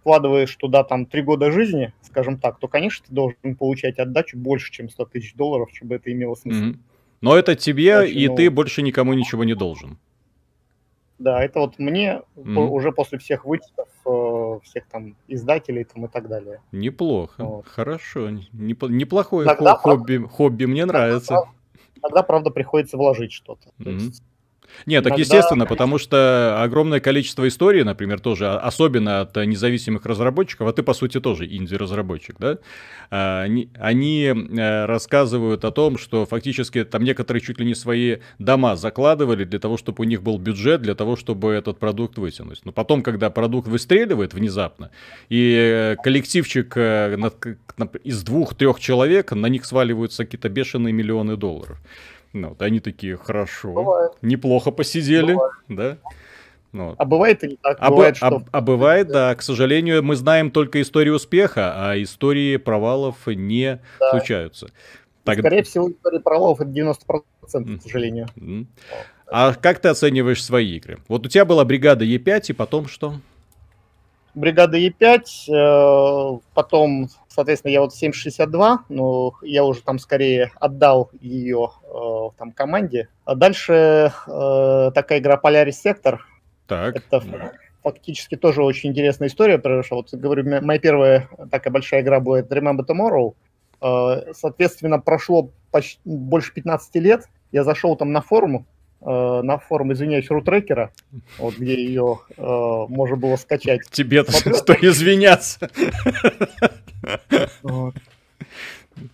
вкладываешь 0.01 0.53
туда 0.57 0.83
там 0.83 1.05
три 1.05 1.21
года 1.21 1.53
жизни, 1.53 1.93
скажем 2.09 2.37
так, 2.39 2.59
то, 2.59 2.67
конечно, 2.67 3.05
ты 3.07 3.13
должен 3.13 3.55
получать 3.57 3.99
отдачу 3.99 4.37
больше, 4.37 4.71
чем 4.71 4.89
100 4.89 5.05
тысяч 5.05 5.35
долларов, 5.35 5.69
чтобы 5.73 5.95
это 5.95 6.11
имело 6.11 6.35
смысл. 6.35 6.59
Мгм. 6.63 6.83
Но 7.21 7.35
это 7.35 7.55
тебе, 7.55 7.99
Очень 7.99 8.17
и 8.19 8.25
много. 8.27 8.37
ты 8.37 8.49
больше 8.51 8.81
никому 8.81 9.13
ничего 9.13 9.43
не 9.43 9.53
должен. 9.53 9.97
Да, 11.19 11.43
это 11.43 11.59
вот 11.59 11.77
мне 11.79 12.21
Мгм. 12.35 12.55
по- 12.55 12.61
уже 12.61 12.91
после 12.93 13.17
всех 13.19 13.43
вычетов 13.45 13.87
э, 14.05 14.59
всех 14.63 14.87
там 14.87 15.15
издателей 15.27 15.83
там, 15.83 16.05
и 16.05 16.07
так 16.07 16.29
далее. 16.29 16.61
Неплохо. 16.71 17.43
Вот. 17.43 17.67
Хорошо. 17.67 18.29
Непо- 18.53 18.89
Неплохое 18.89 19.45
Иногда, 19.45 19.75
хо- 19.75 19.97
хобби, 19.97 20.17
хобби, 20.17 20.65
мне 20.65 20.85
нравится. 20.85 21.43
Тогда, 22.01 22.23
правда, 22.23 22.49
приходится 22.49 22.95
вложить 22.97 23.33
что-то. 23.33 23.69
То 23.83 23.89
Мгм. 23.89 23.97
есть, 23.97 24.23
Нет, 24.85 25.03
так 25.03 25.11
Иногда- 25.11 25.21
естественно, 25.21 25.65
потому 25.65 25.97
что 25.97 26.61
огромное 26.61 26.99
количество 26.99 27.47
историй, 27.47 27.83
например, 27.83 28.19
тоже, 28.19 28.47
а- 28.47 28.59
особенно 28.59 29.21
от 29.21 29.35
независимых 29.35 30.05
разработчиков, 30.05 30.67
а 30.67 30.73
ты, 30.73 30.83
по 30.83 30.93
сути, 30.93 31.19
тоже 31.19 31.45
инди-разработчик, 31.45 32.35
да? 32.39 32.57
А, 33.11 33.41
Они, 33.43 33.69
они 33.79 34.23
э, 34.25 34.85
рассказывают 34.85 35.65
о 35.65 35.71
том, 35.71 35.97
что 35.97 36.25
фактически 36.25 36.83
там 36.83 37.03
некоторые 37.03 37.41
чуть 37.41 37.59
ли 37.59 37.65
не 37.65 37.75
свои 37.75 38.17
дома 38.37 38.75
закладывали 38.75 39.43
для 39.43 39.59
того, 39.59 39.77
чтобы 39.77 40.03
у 40.03 40.07
них 40.07 40.21
был 40.21 40.37
бюджет, 40.37 40.81
для 40.81 40.95
того, 40.95 41.15
чтобы 41.15 41.51
этот 41.51 41.79
продукт 41.79 42.17
вытянуть. 42.17 42.61
Но 42.65 42.71
потом, 42.71 43.01
когда 43.01 43.29
продукт 43.29 43.67
выстреливает 43.67 44.33
внезапно, 44.33 44.91
и 45.29 45.55
э, 45.57 45.95
коллективчик 46.03 46.73
э, 46.77 47.17
из 48.03 48.23
двух-трех 48.23 48.79
человек, 48.79 49.31
на 49.31 49.47
них 49.47 49.65
сваливаются 49.65 50.25
какие-то 50.25 50.49
бешеные 50.49 50.93
миллионы 50.93 51.35
долларов. 51.37 51.79
Ну, 52.33 52.49
вот 52.49 52.61
они 52.61 52.79
такие, 52.79 53.17
хорошо, 53.17 53.71
Бывает. 53.73 54.11
неплохо 54.21 54.71
посидели, 54.71 55.33
Бывает. 55.33 55.53
да? 55.67 55.97
Ну, 56.71 56.89
вот. 56.89 56.95
А 56.99 57.05
бывает 57.05 57.43
и 57.43 57.47
не 57.49 57.55
так. 57.55 57.77
А, 57.79 57.89
бывает, 57.89 58.13
бы- 58.13 58.17
что 58.17 58.27
а- 58.27 58.43
а 58.51 58.61
бывает, 58.61 59.07
да, 59.07 59.33
к 59.35 59.41
сожалению, 59.41 60.03
мы 60.03 60.15
знаем 60.15 60.51
только 60.51 60.79
историю 60.81 61.15
успеха, 61.15 61.73
а 61.75 61.99
истории 62.01 62.57
провалов 62.57 63.25
не 63.25 63.79
Да. 63.99 64.11
случаются. 64.11 64.67
Тогда- 65.23 65.49
Скорее 65.49 65.63
всего, 65.63 65.89
история 65.89 66.19
пролов 66.19 66.61
это 66.61 66.69
90%, 66.69 67.67
Мгм. 67.67 67.79
к 67.79 67.81
сожалению. 67.83 68.27
М. 68.39 68.67
А 69.31 69.53
как 69.53 69.79
ты 69.79 69.89
оцениваешь 69.89 70.43
свои 70.43 70.75
игры? 70.77 70.99
Вот 71.07 71.25
у 71.25 71.29
тебя 71.29 71.45
была 71.45 71.65
бригада 71.65 72.05
Е5, 72.05 72.49
и 72.51 72.53
потом 72.53 72.87
что? 72.87 73.15
Бригада 74.39 74.77
Е5, 74.77 75.25
э, 75.49 76.39
потом, 76.53 77.09
соответственно, 77.27 77.71
я 77.71 77.81
вот 77.81 77.93
762, 77.93 78.85
но 78.87 79.33
я 79.41 79.65
уже 79.65 79.81
там 79.81 79.99
скорее 79.99 80.51
отдал 80.55 81.11
ее 81.19 81.71
э, 81.83 82.29
там 82.37 82.53
команде. 82.53 83.09
А 83.25 83.35
дальше 83.35 84.13
э, 84.27 84.91
такая 84.95 85.19
игра 85.19 85.39
Polaris 85.43 85.75
Sector. 85.83 86.19
Так. 86.67 86.95
Это 86.95 87.21
фактически 87.83 88.35
тоже 88.35 88.63
очень 88.63 88.91
интересная 88.91 89.27
история, 89.27 89.57
потому 89.57 89.83
что, 89.83 89.97
вот 89.97 90.13
говорю, 90.13 90.45
моя 90.61 90.79
первая 90.79 91.29
такая 91.51 91.73
большая 91.73 92.01
игра 92.01 92.21
будет 92.21 92.51
Remember 92.51 92.85
Tomorrow. 92.85 93.33
Соответственно, 94.33 94.99
прошло 94.99 95.51
почти 95.71 95.99
больше 96.05 96.53
15 96.53 96.95
лет. 96.95 97.25
Я 97.51 97.63
зашел 97.63 97.95
там 97.95 98.11
на 98.11 98.21
форум, 98.21 98.67
э, 99.01 99.41
на 99.43 99.57
форум, 99.57 99.93
извиняюсь, 99.93 100.29
рутрекера, 100.29 100.91
вот 101.37 101.55
где 101.55 101.75
ее 101.75 102.19
э, 102.37 102.41
можно 102.41 103.15
было 103.15 103.35
скачать. 103.35 103.81
Смотрю. 104.41 104.55
стоит 104.57 104.83
извиняться. 104.83 105.69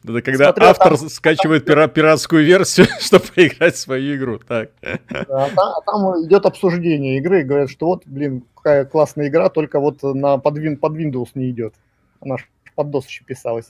Это 0.03 0.21
когда 0.21 0.45
Смотрю, 0.45 0.65
автор 0.67 0.97
скачивает 0.97 1.69
пира- 1.69 1.87
пиратскую 1.87 2.43
версию, 2.43 2.87
чтобы 2.99 3.25
поиграть 3.35 3.75
в 3.75 3.79
свою 3.79 4.15
игру. 4.15 4.39
Так. 4.39 4.71
А 4.81 5.49
там, 5.49 5.73
а 5.77 5.81
там 5.85 6.25
идет 6.25 6.45
обсуждение 6.45 7.17
игры, 7.17 7.43
говорят, 7.43 7.69
что 7.69 7.87
вот, 7.87 8.03
блин, 8.05 8.43
какая 8.55 8.85
классная 8.85 9.27
игра, 9.27 9.49
только 9.49 9.79
вот 9.79 10.01
на 10.01 10.37
под, 10.37 10.55
под 10.79 10.93
Windows 10.93 11.29
не 11.35 11.51
идет. 11.51 11.75
Она 12.19 12.37
ж 12.37 12.47
под 12.75 12.87
DOS 12.87 13.03
еще 13.07 13.23
писалась. 13.23 13.67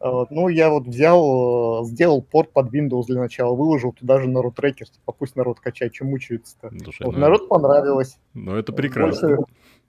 Ну, 0.00 0.48
я 0.48 0.68
вот 0.70 0.86
взял, 0.86 1.82
э, 1.82 1.84
сделал 1.86 2.20
порт 2.20 2.52
под 2.52 2.72
Windows 2.74 3.04
для 3.06 3.20
начала, 3.20 3.54
выложил 3.54 3.92
туда 3.92 4.20
же 4.20 4.28
на 4.28 4.42
рутрекер, 4.42 4.88
типа, 4.88 5.12
пусть 5.12 5.34
народ 5.36 5.60
качает, 5.60 5.92
чем 5.92 6.08
мучаются-то. 6.08 6.70
Слушай, 6.82 7.06
Вот, 7.06 7.14
ну, 7.14 7.20
народ 7.20 7.48
понравилось. 7.48 8.18
ну, 8.34 8.54
это 8.54 8.72
прекрасно. 8.72 9.28
Больше, 9.36 9.44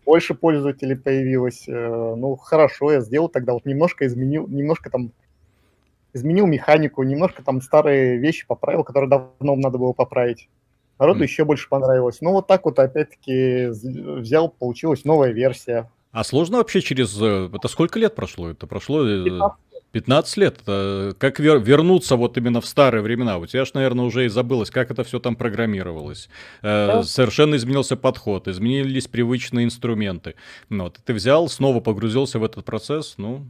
больше 0.05 0.33
пользователей 0.35 0.95
появилось. 0.95 1.67
Э, 1.67 2.15
Ну, 2.15 2.35
хорошо, 2.37 2.91
я 2.93 3.01
сделал 3.01 3.27
тогда, 3.27 3.53
вот 3.53 3.65
немножко 3.65 4.05
изменил, 4.07 4.47
немножко 4.47 4.89
там 4.89 5.11
изменил 6.13 6.45
механику, 6.47 7.03
немножко 7.03 7.43
там 7.43 7.59
старые 7.61 8.17
вещи 8.17 8.47
поправил, 8.47 8.85
которые 8.85 9.09
давно 9.09 9.55
надо 9.57 9.77
было 9.77 9.91
поправить. 9.91 10.47
Народу 10.97 11.17
Мгм. 11.17 11.23
еще 11.25 11.43
больше 11.43 11.67
понравилось. 11.67 12.19
Ну, 12.21 12.31
вот 12.31 12.47
так 12.47 12.63
вот 12.63 12.79
опять-таки 12.79 13.67
взял, 14.21 14.47
получилась 14.47 15.03
новая 15.03 15.31
версия. 15.31 15.91
А 16.13 16.23
сложно 16.23 16.59
вообще 16.59 16.79
через... 16.79 17.21
э, 17.21 17.49
Это 17.53 17.67
сколько 17.67 17.99
лет 17.99 18.15
прошло? 18.15 18.49
Это 18.49 18.65
прошло... 18.65 19.05
э, 19.05 19.25
15 19.25 19.57
15 19.95 20.37
лет. 20.37 20.55
Это 20.61 21.15
Как 21.17 21.39
вер- 21.39 21.63
вернуться 21.63 22.17
вот 22.17 22.37
именно 22.37 22.59
в 22.59 22.65
старые 22.65 23.01
времена? 23.01 23.37
У 23.37 23.45
тебя 23.45 23.63
ж, 23.63 23.73
наверное, 23.75 24.03
уже 24.05 24.25
и 24.25 24.29
забылось, 24.29 24.69
как 24.69 24.91
это 24.91 25.03
все 25.03 25.19
там 25.19 25.35
программировалось. 25.35 26.29
Э, 26.63 26.87
Да. 26.87 27.03
Совершенно 27.03 27.55
изменился 27.55 27.95
подход, 27.95 28.47
изменились 28.49 29.07
привычные 29.07 29.63
инструменты. 29.63 30.33
Ну, 30.69 30.83
вот, 30.83 30.99
ты 31.05 31.13
взял, 31.13 31.47
снова 31.47 31.79
погрузился 31.79 32.39
в 32.39 32.43
этот 32.43 32.65
процесс, 32.65 33.15
ну... 33.17 33.45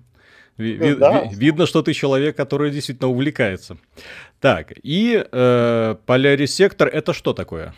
ви- 0.58 0.78
Ну 0.80 0.86
ви- 0.86 0.96
да. 0.96 1.24
ви- 1.24 1.36
видно, 1.36 1.66
что 1.66 1.82
ты 1.82 1.94
человек, 1.94 2.36
который 2.38 2.72
действительно 2.72 3.10
увлекается. 3.10 3.78
Так, 4.40 4.74
и 4.84 5.26
э, 5.32 5.96
Sector 6.46 6.86
это 6.86 7.14
что 7.14 7.34
такое? 7.34 7.74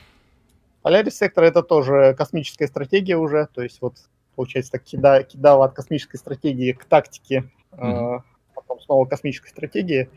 Sector 1.10 1.44
это 1.44 1.62
тоже 1.64 2.16
космическая 2.18 2.68
стратегия 2.68 3.16
уже, 3.18 3.48
то 3.54 3.62
есть 3.62 3.82
вот 3.82 3.94
получается 4.36 4.72
так 4.72 4.84
кида, 4.84 5.24
кидала 5.24 5.66
от 5.66 5.74
космической 5.74 6.18
стратегии 6.18 6.74
к 6.74 6.84
тактике, 6.86 7.44
э, 7.72 8.20
Мгм. 8.88 8.90
потом 8.90 8.96
снова 8.98 9.06
космической 9.06 9.50
стратегии. 9.50 10.10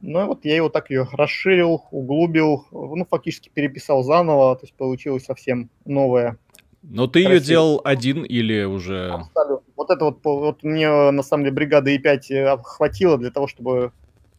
Ну 0.00 0.22
и 0.22 0.24
вот 0.24 0.44
я 0.44 0.56
его 0.56 0.68
так 0.68 0.90
ее 0.90 1.08
расширил, 1.12 1.82
углубил, 1.90 2.66
ну 2.70 3.04
фактически 3.08 3.50
переписал 3.52 4.02
заново, 4.04 4.54
то 4.56 4.64
есть 4.64 4.74
получилось 4.74 5.24
совсем 5.24 5.70
новое. 5.84 6.38
Но 6.82 7.08
ты 7.08 7.18
ее 7.18 7.26
Красиво. 7.26 7.46
делал 7.46 7.80
один 7.84 8.22
или 8.22 8.62
уже... 8.62 9.10
Абсолютно. 9.10 9.66
Вот 9.76 9.90
это 9.90 10.04
вот, 10.04 10.18
вот 10.24 10.62
мне 10.62 10.88
на 11.10 11.22
самом 11.22 11.44
деле 11.44 11.54
бригада 11.56 11.90
И5 11.94 12.60
хватило 12.62 13.18
для 13.18 13.30
того, 13.30 13.48
чтобы... 13.48 13.92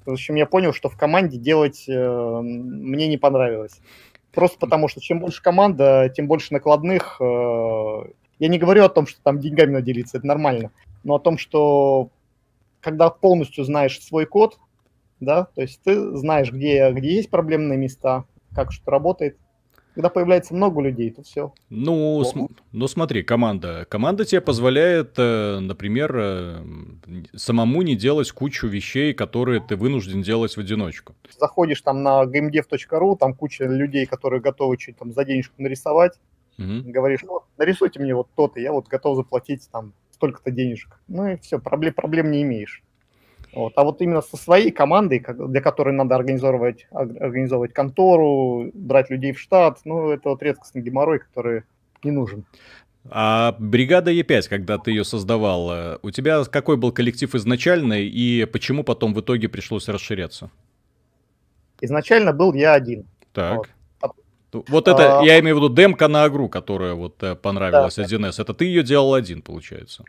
В 0.06 0.12
общем, 0.14 0.36
я 0.36 0.46
понял, 0.46 0.74
что 0.74 0.88
в 0.90 0.98
команде 0.98 1.38
делать 1.38 1.84
э, 1.88 2.40
мне 2.42 3.08
не 3.10 3.18
понравилось. 3.18 3.82
Просто 4.34 4.58
потому, 4.58 4.88
что 4.88 5.02
чем 5.02 5.20
больше 5.20 5.42
команда, 5.44 6.12
тем 6.16 6.28
больше 6.28 6.54
накладных. 6.54 7.18
э, 7.20 8.04
Я 8.40 8.48
не 8.48 8.58
говорю 8.58 8.86
о 8.86 8.90
том, 8.90 9.06
что 9.06 9.20
там 9.22 9.40
деньгами 9.40 9.72
надо 9.72 9.86
делиться, 9.86 10.18
это 10.18 10.26
нормально. 10.26 10.72
Но 11.04 11.16
о 11.16 11.20
том, 11.20 11.38
что 11.38 12.10
когда 12.82 13.10
полностью 13.10 13.64
знаешь 13.64 14.00
свой 14.02 14.26
код, 14.26 14.58
да, 15.20 15.46
то 15.56 15.62
есть 15.62 15.82
ты 15.84 16.16
знаешь, 16.18 16.52
где, 16.52 16.92
где 16.92 17.16
есть 17.16 17.30
проблемные 17.30 17.78
места, 17.78 18.26
как 18.54 18.72
что 18.72 18.90
работает. 18.92 19.38
Когда 19.96 20.10
появляется 20.10 20.54
много 20.54 20.80
людей, 20.82 21.12
то 21.12 21.24
все. 21.24 21.52
Ну, 21.70 22.24
см- 22.24 22.54
ну 22.72 22.88
смотри, 22.88 23.22
команда. 23.22 23.86
Команда 23.90 24.24
тебе 24.24 24.40
позволяет, 24.40 25.16
э, 25.18 25.60
например, 25.60 26.16
э, 26.16 26.64
самому 27.36 27.82
не 27.82 27.96
делать 27.98 28.32
кучу 28.32 28.68
вещей, 28.68 29.14
которые 29.14 29.60
ты 29.60 29.76
вынужден 29.76 30.22
делать 30.22 30.56
в 30.56 30.60
одиночку. 30.60 31.16
заходишь 31.38 31.82
там 31.82 32.02
на 32.04 32.24
gamedev.ru, 32.24 33.18
там 33.18 33.34
куча 33.34 33.66
людей, 33.66 34.06
которые 34.06 34.40
готовы 34.42 34.78
что-то 34.80 35.00
там 35.00 35.12
за 35.12 35.26
денежку 35.26 35.56
нарисовать, 35.58 36.14
Мгм. 36.58 36.92
говоришь, 36.92 37.22
ну, 37.24 37.42
нарисуйте 37.58 38.00
мне 38.00 38.16
вот 38.16 38.28
то-то, 38.36 38.60
я 38.62 38.72
вот 38.72 38.88
готов 38.88 39.18
заплатить 39.18 39.68
там 39.72 39.94
столько-то 40.20 40.52
денежек. 40.52 41.00
Ну 41.08 41.28
и 41.28 41.38
все, 41.38 41.60
проблем, 41.60 41.94
проблем 41.94 42.30
не 42.30 42.42
имеешь. 42.42 42.84
Вот. 43.54 43.74
А 43.78 43.84
вот 43.84 44.02
именно 44.02 44.22
со 44.22 44.38
своей 44.38 44.70
командой, 44.70 45.26
для 45.28 45.62
которой 45.62 45.94
надо 45.94 46.16
организовывать, 46.16 46.88
ор- 46.92 47.16
организовывать 47.20 47.74
контору, 47.74 48.70
брать 48.74 49.10
людей 49.10 49.32
в 49.32 49.40
штат, 49.40 49.80
ну, 49.86 50.12
это 50.12 50.30
вот 50.30 50.44
редкостный 50.44 50.82
геморрой, 50.82 51.20
который 51.20 51.64
не 52.04 52.12
нужен. 52.12 52.46
А 53.10 53.56
бригада 53.58 54.12
Е5, 54.12 54.50
когда 54.50 54.78
ты 54.78 54.92
ее 54.92 55.04
создавал, 55.04 55.72
э, 55.72 55.98
у 56.04 56.12
тебя 56.12 56.44
какой 56.44 56.78
был 56.78 56.92
коллектив 56.92 57.34
изначальный 57.34 58.08
и 58.08 58.46
почему 58.46 58.84
потом 58.84 59.14
в 59.14 59.22
итоге 59.22 59.48
пришлось 59.48 59.88
расширяться? 59.88 60.52
Изначально 61.82 62.34
был 62.34 62.54
я 62.54 62.74
один. 62.74 63.06
Так. 63.34 63.58
Вот. 63.58 63.70
Вот 64.52 64.88
это, 64.88 65.20
А, 65.20 65.24
я 65.24 65.40
имею 65.40 65.56
в 65.56 65.60
виду 65.60 65.74
демка 65.74 66.08
на 66.08 66.28
игру, 66.28 66.50
которая 66.50 66.94
вот 66.94 67.22
э, 67.24 67.36
понравилась 67.36 68.00
1С. 68.00 68.42
Это 68.42 68.54
ты 68.54 68.66
ее 68.66 68.84
делал 68.84 69.14
один, 69.14 69.42
получается. 69.42 70.04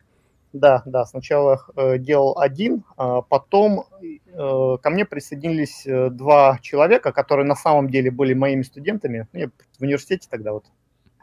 Да, 0.52 0.82
да, 0.84 1.04
сначала 1.04 1.64
э, 1.76 1.98
делал 1.98 2.38
один, 2.38 2.82
а 2.96 3.22
потом 3.22 3.84
э, 4.02 4.76
ко 4.82 4.90
мне 4.90 5.04
присоединились 5.04 5.86
э, 5.86 6.10
два 6.10 6.58
человека, 6.60 7.12
которые 7.12 7.46
на 7.46 7.54
самом 7.54 7.88
деле 7.88 8.10
были 8.10 8.34
моими 8.34 8.62
студентами. 8.62 9.28
Ну, 9.32 9.38
Я 9.38 9.48
в 9.78 9.82
университете 9.82 10.26
тогда 10.28 10.52
вот 10.52 10.64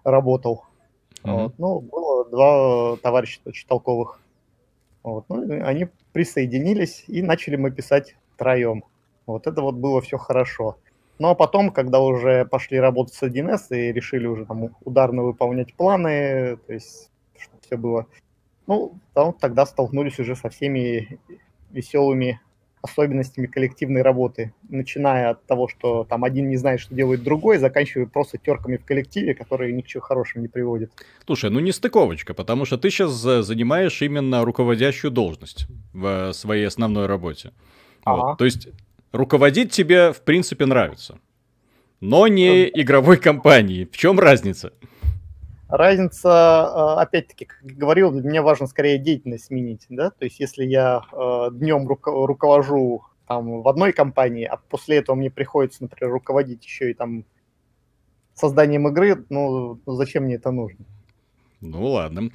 работал. 0.05 0.63
Вот, 1.23 1.53
ну, 1.57 1.81
было 1.81 2.29
два 2.29 2.95
товарища 2.97 3.41
очень 3.43 3.67
толковых. 3.67 4.21
Вот, 5.03 5.25
ну, 5.27 5.65
они 5.65 5.89
присоединились, 6.13 7.03
и 7.07 7.21
начали 7.21 7.57
мы 7.57 7.71
писать 7.71 8.15
втроем. 8.35 8.85
Вот 9.25 9.45
это 9.45 9.61
вот 9.61 9.75
было 9.75 10.01
все 10.01 10.17
хорошо. 10.17 10.77
Ну, 11.19 11.29
а 11.29 11.35
потом, 11.35 11.71
когда 11.71 11.99
уже 11.99 12.45
пошли 12.45 12.79
работать 12.79 13.15
с 13.15 13.23
1С 13.23 13.67
и 13.71 13.91
решили 13.91 14.27
уже 14.27 14.45
там 14.45 14.75
ударно 14.83 15.23
выполнять 15.23 15.73
планы, 15.73 16.57
то 16.67 16.73
есть 16.73 17.09
чтобы 17.39 17.61
все 17.61 17.77
было. 17.77 18.07
Ну, 18.67 18.99
там, 19.13 19.33
тогда 19.33 19.65
столкнулись 19.65 20.19
уже 20.19 20.35
со 20.35 20.49
всеми 20.49 21.19
веселыми 21.71 22.39
особенностями 22.81 23.47
коллективной 23.47 24.01
работы, 24.01 24.53
начиная 24.69 25.31
от 25.31 25.45
того, 25.45 25.67
что 25.67 26.03
там 26.03 26.23
один 26.23 26.47
не 26.47 26.57
знает, 26.57 26.79
что 26.79 26.93
делает 26.93 27.23
другой, 27.23 27.57
заканчивая 27.57 28.05
просто 28.05 28.37
терками 28.37 28.77
в 28.77 28.85
коллективе, 28.85 29.33
которые 29.33 29.73
ни 29.73 29.81
к 29.81 29.87
чему 29.87 30.01
хорошему 30.01 30.43
не 30.43 30.47
приводят. 30.47 30.91
Слушай, 31.25 31.49
ну 31.49 31.59
не 31.59 31.71
стыковочка, 31.71 32.33
потому 32.33 32.65
что 32.65 32.77
ты 32.77 32.89
сейчас 32.89 33.11
занимаешь 33.11 34.01
именно 34.01 34.45
руководящую 34.45 35.11
должность 35.11 35.67
в 35.93 36.31
своей 36.33 36.67
основной 36.67 37.07
работе. 37.07 37.51
Ага. 38.03 38.21
Вот, 38.21 38.37
то 38.37 38.45
есть 38.45 38.69
руководить 39.11 39.71
тебе, 39.71 40.11
в 40.11 40.21
принципе, 40.21 40.65
нравится. 40.65 41.19
Но 41.99 42.27
не 42.27 42.67
игровой 42.67 43.17
компании. 43.17 43.85
В 43.85 43.97
чем 43.97 44.19
разница? 44.19 44.73
Разница, 45.67 46.29
а, 46.31 47.01
опять-таки, 47.01 47.45
как 47.45 47.59
говорил, 47.63 48.11
для 48.11 48.21
меня 48.21 48.41
важно 48.41 48.67
скорее 48.67 48.97
деятельность 48.99 49.45
сменить, 49.45 49.85
да, 49.89 50.11
то 50.11 50.23
есть 50.23 50.39
если 50.39 50.63
я 50.63 51.01
а, 51.11 51.51
днем 51.51 51.85
руковожу 51.87 53.03
там 53.27 53.61
в 53.61 53.67
одной 53.67 53.91
компании, 53.91 54.45
а 54.45 54.55
после 54.55 54.97
этого 54.97 55.17
мне 55.17 55.29
приходится, 55.29 55.83
например, 55.83 56.13
руководить 56.13 56.63
еще 56.63 56.91
и 56.91 56.93
там 56.93 57.25
созданием 58.33 58.87
игры, 58.87 59.25
ну, 59.29 59.81
зачем 59.85 60.23
мне 60.23 60.35
это 60.35 60.51
нужно? 60.51 60.85
Ну 61.59 61.87
ладно. 61.87 62.29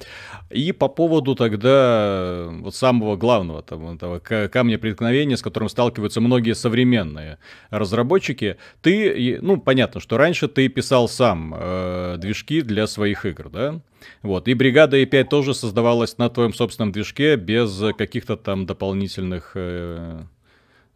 И 0.49 0.73
по 0.73 0.89
поводу 0.89 1.35
тогда 1.35 2.49
вот 2.49 2.75
самого 2.75 3.15
главного 3.15 3.61
того, 3.61 3.95
того 3.95 4.19
камня 4.19 4.77
преткновения, 4.77 5.37
с 5.37 5.41
которым 5.41 5.69
сталкиваются 5.69 6.19
многие 6.19 6.53
современные 6.55 7.37
разработчики, 7.69 8.57
ты, 8.81 9.39
ну 9.41 9.61
понятно, 9.61 10.01
что 10.01 10.17
раньше 10.17 10.49
ты 10.49 10.67
писал 10.67 11.07
сам 11.07 11.53
э, 11.55 12.17
движки 12.17 12.61
для 12.61 12.85
своих 12.85 13.25
игр, 13.25 13.49
да? 13.49 13.79
Вот, 14.23 14.49
и 14.49 14.53
бригада 14.53 15.01
E5 15.01 15.23
тоже 15.25 15.53
создавалась 15.53 16.17
на 16.17 16.29
твоем 16.29 16.53
собственном 16.53 16.91
движке 16.91 17.37
без 17.37 17.81
каких-то 17.97 18.35
там 18.35 18.65
дополнительных... 18.65 19.53
Э, 19.55 20.23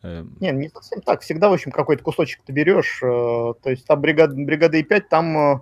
э... 0.03 0.25
Не, 0.41 0.51
не 0.51 0.67
совсем 0.67 0.99
так. 1.01 1.21
Всегда, 1.21 1.47
в 1.47 1.53
общем, 1.53 1.71
какой-то 1.71 2.03
кусочек 2.03 2.41
ты 2.45 2.51
берешь. 2.51 2.99
Э, 3.01 3.53
то 3.63 3.69
есть 3.69 3.85
там 3.85 4.01
бригада, 4.01 4.35
бригада 4.35 4.77
E5, 4.77 5.01
там 5.09 5.37
э, 5.37 5.59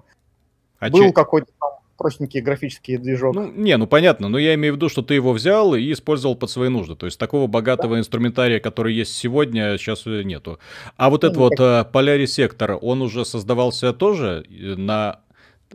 а 0.80 0.90
был 0.90 1.10
че... 1.10 1.14
какой-то 1.14 1.52
там 1.60 1.75
простенький 1.98 2.42
графический 2.42 2.98
движок. 2.98 3.36
Ну, 3.36 3.52
не, 3.52 3.78
ну 3.78 3.88
понятно, 3.88 4.30
но 4.30 4.38
я 4.38 4.54
имею 4.56 4.74
в 4.74 4.78
виду, 4.78 4.90
что 4.90 5.02
ты 5.02 5.14
его 5.14 5.34
взял 5.34 5.76
и 5.76 5.92
использовал 5.92 6.36
под 6.36 6.50
свои 6.50 6.70
нужды. 6.70 6.96
То 6.96 7.06
есть 7.06 7.20
такого 7.20 7.48
богатого 7.48 7.96
да. 7.96 8.00
инструментария, 8.00 8.60
который 8.60 8.94
есть 8.94 9.14
сегодня, 9.16 9.78
сейчас 9.78 10.06
нету. 10.06 10.60
А 10.98 11.10
вот 11.10 11.24
ну, 11.24 11.30
этот 11.30 11.38
вот 11.38 11.60
Polaris 11.60 12.26
Sector, 12.26 12.74
он 12.82 13.02
уже 13.02 13.26
создавался 13.26 13.94
тоже 13.94 14.46
на... 14.50 15.22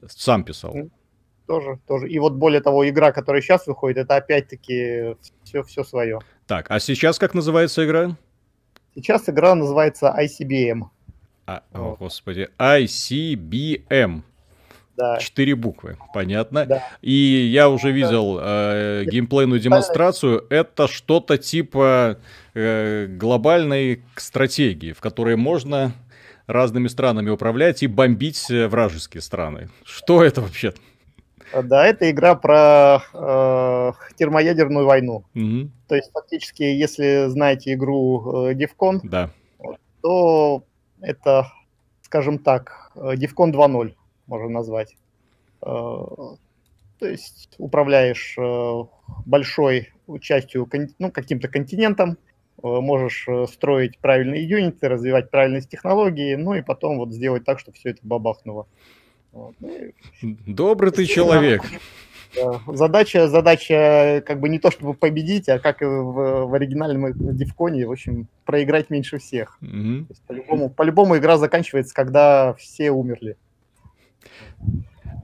Сам 0.06 0.44
писал? 0.44 0.74
Тоже, 1.46 1.80
тоже. 1.86 2.08
И 2.08 2.18
вот 2.18 2.34
более 2.34 2.60
того, 2.60 2.88
игра, 2.88 3.10
которая 3.12 3.42
сейчас 3.42 3.66
выходит, 3.66 3.98
это 3.98 4.16
опять-таки 4.16 5.16
все, 5.42 5.62
все 5.64 5.82
свое. 5.82 6.20
Так, 6.46 6.70
а 6.70 6.78
сейчас 6.78 7.18
как 7.18 7.34
называется 7.34 7.84
игра? 7.84 8.16
Сейчас 8.94 9.28
игра 9.28 9.54
называется 9.54 10.14
ICBM. 10.16 10.82
А, 11.46 11.62
вот. 11.72 11.80
О, 11.80 11.96
господи, 11.96 12.48
ICBM. 12.58 14.22
Да. 15.00 15.16
Четыре 15.16 15.54
буквы, 15.54 15.96
понятно. 16.12 16.66
Да. 16.66 16.84
И 17.00 17.12
я 17.12 17.70
уже 17.70 17.90
видел 17.90 18.38
э, 18.38 19.04
геймплейную 19.06 19.58
демонстрацию. 19.58 20.44
Это 20.50 20.88
что-то 20.88 21.38
типа 21.38 22.18
э, 22.54 23.06
глобальной 23.06 24.04
стратегии, 24.16 24.92
в 24.92 25.00
которой 25.00 25.36
можно 25.36 25.92
разными 26.46 26.88
странами 26.88 27.30
управлять 27.30 27.82
и 27.82 27.86
бомбить 27.86 28.46
вражеские 28.50 29.22
страны. 29.22 29.70
Что 29.84 30.22
это 30.22 30.42
вообще? 30.42 30.74
Да, 31.62 31.86
это 31.86 32.10
игра 32.10 32.34
про 32.34 33.02
э, 33.12 33.92
термоядерную 34.16 34.86
войну. 34.86 35.24
Угу. 35.34 35.70
То 35.88 35.94
есть, 35.96 36.10
фактически, 36.12 36.62
если 36.62 37.26
знаете 37.28 37.72
игру 37.72 38.48
э, 38.48 38.54
Defcon, 38.54 39.00
да. 39.02 39.30
то 40.02 40.62
это, 41.00 41.50
скажем 42.02 42.38
так, 42.38 42.92
э, 42.94 43.14
Defcon 43.14 43.52
2.0 43.52 43.94
можно 44.30 44.48
назвать. 44.48 44.96
Э, 45.60 45.66
то 45.66 47.06
есть 47.06 47.54
управляешь 47.58 48.36
э, 48.38 48.84
большой 49.26 49.92
частью, 50.20 50.68
ну, 50.98 51.10
каким-то 51.10 51.48
континентом, 51.48 52.12
э, 52.12 52.14
можешь 52.62 53.26
строить 53.48 53.98
правильные 53.98 54.48
юниты, 54.48 54.88
развивать 54.88 55.30
правильные 55.30 55.62
технологии, 55.62 56.36
ну 56.36 56.54
и 56.54 56.62
потом 56.62 56.98
вот 56.98 57.12
сделать 57.12 57.44
так, 57.44 57.58
чтобы 57.58 57.76
все 57.76 57.90
это 57.90 58.00
бабахнуло. 58.02 58.66
Вот. 59.32 59.54
Ну 59.60 59.92
Добрый 60.46 60.92
ты 60.92 61.04
человек. 61.06 61.62
Задача, 62.68 63.26
задача 63.26 64.22
как 64.24 64.38
бы 64.38 64.48
не 64.48 64.60
то, 64.60 64.70
чтобы 64.70 64.94
победить, 64.94 65.48
а 65.48 65.58
как 65.58 65.82
и 65.82 65.84
в, 65.84 66.46
в 66.46 66.54
оригинальном 66.54 67.12
Дивконе, 67.36 67.88
в 67.88 67.90
общем, 67.90 68.28
проиграть 68.44 68.88
меньше 68.88 69.18
всех. 69.18 69.58
Угу. 69.60 70.06
По-любому, 70.28 70.70
по-любому 70.70 71.16
игра 71.16 71.38
заканчивается, 71.38 71.92
когда 71.92 72.54
все 72.54 72.92
умерли. 72.92 73.36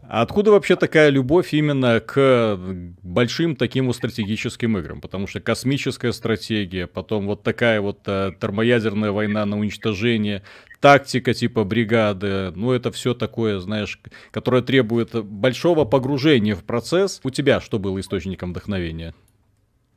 А 0.09 0.22
откуда 0.22 0.52
вообще 0.52 0.76
такая 0.76 1.09
любовь 1.09 1.52
именно 1.52 1.98
к 1.98 2.56
большим 3.02 3.56
таким 3.56 3.88
вот 3.88 3.96
стратегическим 3.96 4.78
играм? 4.78 5.00
Потому 5.00 5.26
что 5.26 5.40
космическая 5.40 6.12
стратегия, 6.12 6.87
потом 6.87 7.26
вот 7.26 7.42
такая 7.42 7.80
вот 7.80 8.00
э, 8.06 8.30
термоядерная 8.40 9.11
война 9.11 9.44
на 9.46 9.59
уничтожение, 9.59 10.42
тактика 10.80 11.35
типа 11.35 11.64
бригады, 11.64 12.52
ну 12.54 12.70
это 12.70 12.92
все 12.92 13.14
такое, 13.14 13.59
знаешь, 13.59 14.00
которое 14.30 14.62
требует 14.62 15.24
большого 15.24 15.85
погружения 15.85 16.54
в 16.54 16.62
процесс. 16.62 17.20
У 17.24 17.30
тебя 17.30 17.61
что 17.61 17.80
было 17.80 17.98
источником 17.98 18.50
вдохновения? 18.50 19.12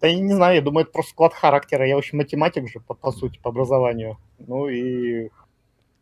Да 0.01 0.07
я 0.07 0.17
не 0.17 0.33
знаю, 0.33 0.55
я 0.55 0.62
думаю, 0.62 0.83
это 0.83 0.91
просто 0.91 1.12
склад 1.12 1.33
характера. 1.33 1.85
Я, 1.85 1.95
в 1.95 1.99
общем, 1.99 2.17
математик 2.17 2.67
же, 2.67 2.79
по, 2.79 2.95
по 2.95 3.12
сути, 3.12 3.38
по 3.38 3.49
образованию. 3.49 4.17
Ну 4.39 4.69
и 4.69 5.29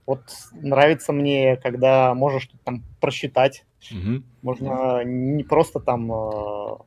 вот 0.07 0.21
нравится 0.53 1.13
мне, 1.13 1.57
когда 1.57 2.13
можешь 2.15 2.43
что-то 2.43 2.63
там 2.63 2.83
просчитать. 2.99 3.65
Угу. 3.91 4.23
Можно 4.41 5.03
не 5.03 5.43
просто 5.43 5.79
там 5.79 6.11
э, 6.11 6.77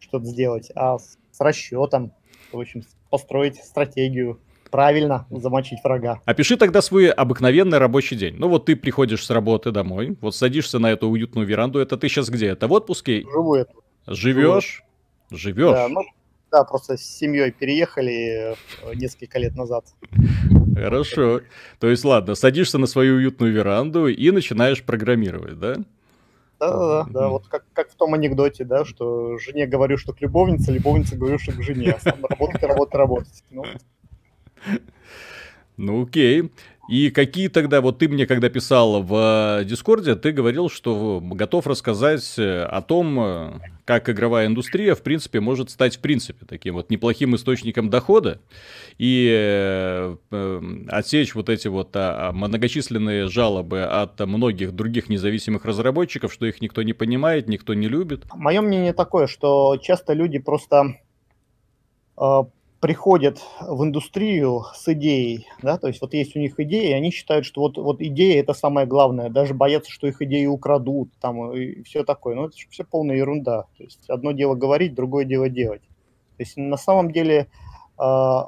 что-то 0.00 0.24
сделать, 0.24 0.72
а 0.74 0.98
с, 0.98 1.18
с 1.30 1.40
расчетом, 1.40 2.12
в 2.52 2.58
общем, 2.58 2.82
построить 3.10 3.56
стратегию 3.58 4.40
правильно 4.70 5.26
замочить 5.30 5.78
врага. 5.84 6.20
Опиши 6.24 6.56
тогда 6.56 6.82
свой 6.82 7.08
обыкновенный 7.08 7.78
рабочий 7.78 8.16
день. 8.16 8.34
Ну 8.38 8.48
вот 8.48 8.64
ты 8.64 8.74
приходишь 8.74 9.24
с 9.24 9.30
работы 9.30 9.70
домой, 9.70 10.16
вот 10.20 10.34
садишься 10.34 10.80
на 10.80 10.90
эту 10.90 11.06
уютную 11.08 11.46
веранду. 11.46 11.78
Это 11.78 11.96
ты 11.96 12.08
сейчас 12.08 12.28
где? 12.28 12.48
Это 12.48 12.66
в 12.66 12.72
отпуске? 12.72 13.22
Живу 13.22 13.54
это. 13.54 13.72
Живешь? 14.06 14.82
Живешь? 15.30 15.76
Да, 15.76 15.88
ну, 15.88 16.02
да, 16.54 16.62
просто 16.62 16.96
с 16.96 17.02
семьей 17.02 17.50
переехали 17.50 18.54
э, 18.84 18.94
несколько 18.94 19.40
лет 19.40 19.56
назад. 19.56 19.86
Хорошо. 20.76 21.40
То 21.80 21.88
есть, 21.88 22.04
ладно, 22.04 22.36
садишься 22.36 22.78
на 22.78 22.86
свою 22.86 23.16
уютную 23.16 23.52
веранду 23.52 24.06
и 24.06 24.30
начинаешь 24.30 24.84
программировать, 24.84 25.58
да? 25.58 25.74
Да, 26.60 26.70
да, 26.70 26.78
да, 26.78 27.06
да. 27.10 27.28
Вот 27.28 27.48
как, 27.48 27.64
как 27.72 27.90
в 27.90 27.96
том 27.96 28.14
анекдоте, 28.14 28.64
да, 28.64 28.84
что 28.84 29.36
жене 29.38 29.66
говорю, 29.66 29.98
что 29.98 30.12
к 30.12 30.20
любовнице, 30.20 30.70
любовнице 30.70 31.16
говорю, 31.16 31.40
что 31.40 31.50
к 31.50 31.60
жене, 31.60 31.90
а 31.90 32.00
сам 32.00 32.24
работать, 32.24 32.62
работать, 32.62 32.94
работать. 32.94 33.44
Ну. 33.50 33.64
ну 35.76 36.04
окей. 36.04 36.52
И 36.88 37.10
какие 37.10 37.48
тогда, 37.48 37.80
вот 37.80 37.98
ты 37.98 38.08
мне 38.08 38.26
когда 38.26 38.50
писал 38.50 39.02
в 39.02 39.60
э, 39.60 39.64
Дискорде, 39.64 40.16
ты 40.16 40.32
говорил, 40.32 40.68
что 40.68 41.20
готов 41.22 41.66
рассказать 41.66 42.34
э, 42.38 42.62
о 42.62 42.82
том, 42.82 43.18
э, 43.20 43.52
как 43.86 44.10
игровая 44.10 44.46
индустрия, 44.46 44.94
в 44.94 45.02
принципе, 45.02 45.40
может 45.40 45.70
стать, 45.70 45.96
в 45.96 46.00
принципе, 46.00 46.44
таким 46.46 46.74
вот 46.74 46.90
неплохим 46.90 47.34
источником 47.36 47.88
дохода 47.88 48.40
и 48.98 50.14
отсечь 50.88 51.34
вот 51.34 51.48
эти 51.48 51.68
вот 51.68 51.94
а, 51.96 52.28
а, 52.28 52.32
многочисленные 52.32 53.28
жалобы 53.28 53.82
от 53.82 54.20
многих 54.20 54.72
других 54.72 55.08
независимых 55.08 55.64
разработчиков, 55.64 56.32
что 56.32 56.46
их 56.46 56.60
никто 56.60 56.82
не 56.82 56.92
понимает, 56.92 57.48
никто 57.48 57.74
не 57.74 57.88
любит. 57.88 58.24
Мое 58.34 58.60
мнение 58.60 58.92
такое, 58.92 59.26
что 59.26 59.76
часто 59.78 60.12
люди 60.12 60.38
просто 60.38 60.96
приходят 62.84 63.40
в 63.62 63.82
индустрию 63.82 64.66
с 64.74 64.92
идеей, 64.92 65.46
да, 65.62 65.78
то 65.78 65.88
есть 65.88 66.02
вот 66.02 66.12
есть 66.12 66.36
у 66.36 66.38
них 66.38 66.60
идеи, 66.60 66.90
и 66.90 66.92
они 66.92 67.12
считают, 67.12 67.46
что 67.46 67.62
вот, 67.62 67.78
вот 67.78 68.02
идея 68.02 68.38
это 68.38 68.52
самое 68.52 68.86
главное, 68.86 69.30
даже 69.30 69.54
боятся, 69.54 69.90
что 69.90 70.06
их 70.06 70.20
идеи 70.20 70.44
украдут, 70.44 71.08
там, 71.18 71.50
и 71.52 71.82
все 71.84 72.04
такое, 72.04 72.34
но 72.34 72.44
это 72.44 72.56
все 72.68 72.84
полная 72.84 73.16
ерунда, 73.16 73.62
то 73.78 73.84
есть 73.84 74.04
одно 74.10 74.32
дело 74.32 74.54
говорить, 74.54 74.94
другое 74.94 75.24
дело 75.24 75.48
делать. 75.48 75.80
То 76.36 76.42
есть 76.42 76.58
на 76.58 76.76
самом 76.76 77.10
деле 77.10 77.48
э, 77.98 78.38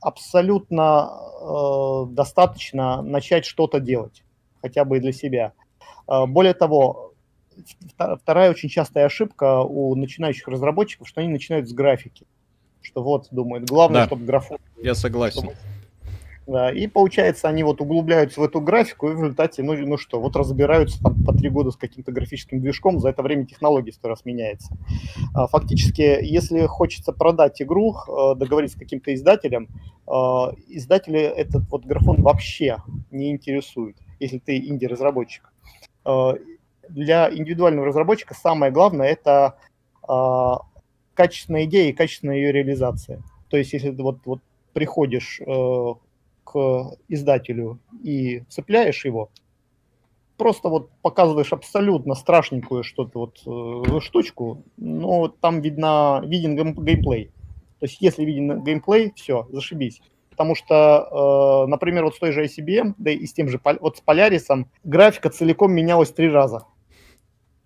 абсолютно 0.00 1.12
э, 1.40 2.06
достаточно 2.10 3.00
начать 3.00 3.44
что-то 3.44 3.78
делать, 3.78 4.24
хотя 4.60 4.84
бы 4.84 4.96
и 4.96 5.00
для 5.00 5.12
себя. 5.12 5.52
Э, 6.08 6.26
более 6.26 6.54
того, 6.54 7.12
вторая 7.96 8.50
очень 8.50 8.70
частая 8.70 9.06
ошибка 9.06 9.60
у 9.60 9.94
начинающих 9.94 10.48
разработчиков, 10.48 11.06
что 11.06 11.20
они 11.20 11.30
начинают 11.30 11.68
с 11.68 11.72
графики 11.72 12.26
что 12.84 13.02
вот, 13.02 13.28
думает, 13.30 13.68
главное, 13.68 14.02
да. 14.02 14.06
чтобы 14.06 14.24
графон... 14.24 14.58
Я 14.82 14.94
согласен. 14.94 15.42
Чтобы... 15.42 15.54
Да, 16.46 16.70
и 16.70 16.86
получается, 16.86 17.48
они 17.48 17.62
вот 17.62 17.80
углубляются 17.80 18.40
в 18.40 18.44
эту 18.44 18.60
графику, 18.60 19.08
и 19.08 19.14
в 19.14 19.18
результате, 19.18 19.62
ну, 19.62 19.74
ну 19.74 19.96
что, 19.96 20.20
вот 20.20 20.36
разбираются 20.36 21.02
там 21.02 21.24
по 21.24 21.32
три 21.32 21.48
года 21.48 21.70
с 21.70 21.76
каким-то 21.76 22.12
графическим 22.12 22.60
движком, 22.60 23.00
за 23.00 23.08
это 23.08 23.22
время 23.22 23.46
технология 23.46 23.92
сто 23.92 24.08
раз 24.08 24.26
меняется. 24.26 24.76
А, 25.34 25.46
фактически, 25.46 26.18
если 26.22 26.66
хочется 26.66 27.12
продать 27.12 27.62
игру, 27.62 27.94
э, 27.96 28.34
договориться 28.36 28.76
с 28.76 28.78
каким-то 28.80 29.14
издателем, 29.14 29.68
э, 30.06 30.10
издатели 30.68 31.20
этот 31.20 31.62
вот 31.70 31.86
графон 31.86 32.20
вообще 32.22 32.76
не 33.10 33.30
интересует, 33.30 33.96
если 34.20 34.38
ты 34.38 34.58
инди-разработчик. 34.58 35.50
Э, 36.04 36.34
для 36.90 37.34
индивидуального 37.34 37.86
разработчика 37.86 38.34
самое 38.34 38.70
главное 38.70 39.08
это 39.08 39.56
качественная 41.14 41.64
идея 41.64 41.90
и 41.90 41.94
качественная 41.94 42.36
ее 42.36 42.52
реализация. 42.52 43.22
То 43.48 43.56
есть, 43.56 43.72
если 43.72 43.90
ты 43.90 44.02
вот, 44.02 44.18
вот 44.24 44.40
приходишь 44.72 45.40
к 46.44 46.96
издателю 47.08 47.78
и 48.02 48.42
цепляешь 48.48 49.04
его, 49.04 49.30
просто 50.36 50.68
вот 50.68 50.90
показываешь 51.02 51.52
абсолютно 51.52 52.14
страшненькую 52.14 52.82
что-то 52.84 53.18
вот 53.18 53.42
э, 53.46 54.00
штучку, 54.00 54.62
но 54.76 55.28
там 55.28 55.60
видно, 55.60 56.22
виден 56.24 56.56
геймплей. 56.56 57.30
То 57.80 57.86
есть 57.86 58.00
если 58.00 58.24
виден 58.24 58.62
геймплей, 58.62 59.12
все, 59.14 59.46
зашибись. 59.50 60.00
Потому 60.30 60.54
что, 60.54 61.64
э, 61.64 61.70
например, 61.70 62.04
вот 62.04 62.16
с 62.16 62.18
той 62.18 62.32
же 62.32 62.44
ICBM, 62.44 62.94
да 62.98 63.10
и 63.10 63.24
с 63.26 63.32
тем 63.32 63.48
же, 63.48 63.60
вот 63.80 63.96
с 63.96 64.02
Polaris, 64.04 64.64
графика 64.82 65.30
целиком 65.30 65.72
менялась 65.72 66.10
три 66.10 66.28
раза. 66.28 66.64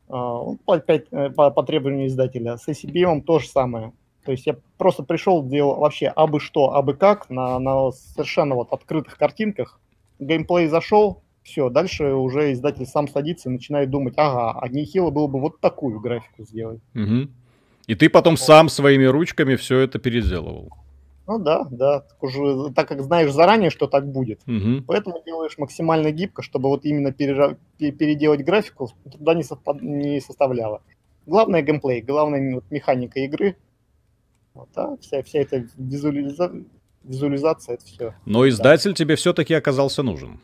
Э, 0.09 0.57
по, 0.65 0.79
по, 0.79 0.99
по, 1.31 1.51
по 1.51 1.63
требованию 1.63 2.07
издателя. 2.07 2.57
С 2.57 2.69
ICBM 2.69 3.23
то 3.23 3.39
же 3.39 3.49
самое. 3.49 3.93
То 4.25 4.33
есть 4.33 4.47
я 4.47 4.57
просто 4.77 5.03
пришел, 5.03 5.43
делал 5.43 5.77
вообще 5.77 6.09
абы 6.09 6.41
что, 6.41 6.75
абы 6.75 6.95
как, 6.95 7.31
на, 7.31 7.59
на 7.59 7.91
совершенно 7.93 8.55
вот 8.55 8.73
открытых 8.73 9.17
картинках. 9.17 9.81
Геймплей 10.19 10.67
зашел, 10.67 11.23
все, 11.43 11.71
дальше 11.71 12.13
уже 12.13 12.53
издатель 12.53 12.87
сам 12.87 13.09
садится 13.09 13.49
и 13.49 13.53
начинает 13.53 13.91
думать, 13.91 14.15
ага, 14.17 14.59
а 14.61 14.69
нехило 14.69 15.11
было 15.11 15.29
бы 15.29 15.41
вот 15.41 15.61
такую 15.61 16.01
графику 16.01 16.45
сделать. 16.45 16.81
Угу. 16.95 17.29
И 17.87 17.95
ты 17.95 18.11
потом 18.11 18.35
вот. 18.35 18.41
сам 18.41 18.69
своими 18.69 19.05
ручками 19.05 19.57
все 19.57 19.79
это 19.79 19.99
переделывал. 19.99 20.69
Ну 21.29 21.39
да, 21.39 21.67
да, 21.71 22.01
так, 22.01 22.23
уже, 22.23 22.73
так 22.73 22.89
как 22.89 23.03
знаешь 23.03 23.31
заранее, 23.31 23.69
что 23.69 23.87
так 23.87 24.11
будет. 24.11 24.41
Угу. 24.47 24.85
Поэтому 24.87 25.23
делаешь 25.27 25.59
максимально 25.59 26.11
гибко, 26.11 26.41
чтобы 26.41 26.71
вот 26.71 26.87
именно 26.87 27.13
перера... 27.13 27.59
переделать 27.77 28.43
графику 28.43 28.91
туда 29.05 29.35
не, 29.35 29.43
совпад... 29.43 29.83
не 29.83 30.23
составляло. 30.23 30.81
Главное 31.27 31.61
геймплей, 31.61 32.01
главная 32.01 32.55
вот, 32.55 32.65
механика 32.71 33.21
игры, 33.21 33.59
вот, 34.55 34.71
а 34.75 34.97
вся, 35.03 35.23
вся 35.23 35.41
эта 35.41 35.67
визуализа... 35.77 36.51
визуализация, 37.05 37.75
это 37.75 37.85
все. 37.85 38.15
Но 38.25 38.49
издатель 38.49 38.93
да. 38.93 38.97
тебе 38.97 39.17
все-таки 39.17 39.53
оказался 39.53 40.03
нужен. 40.03 40.41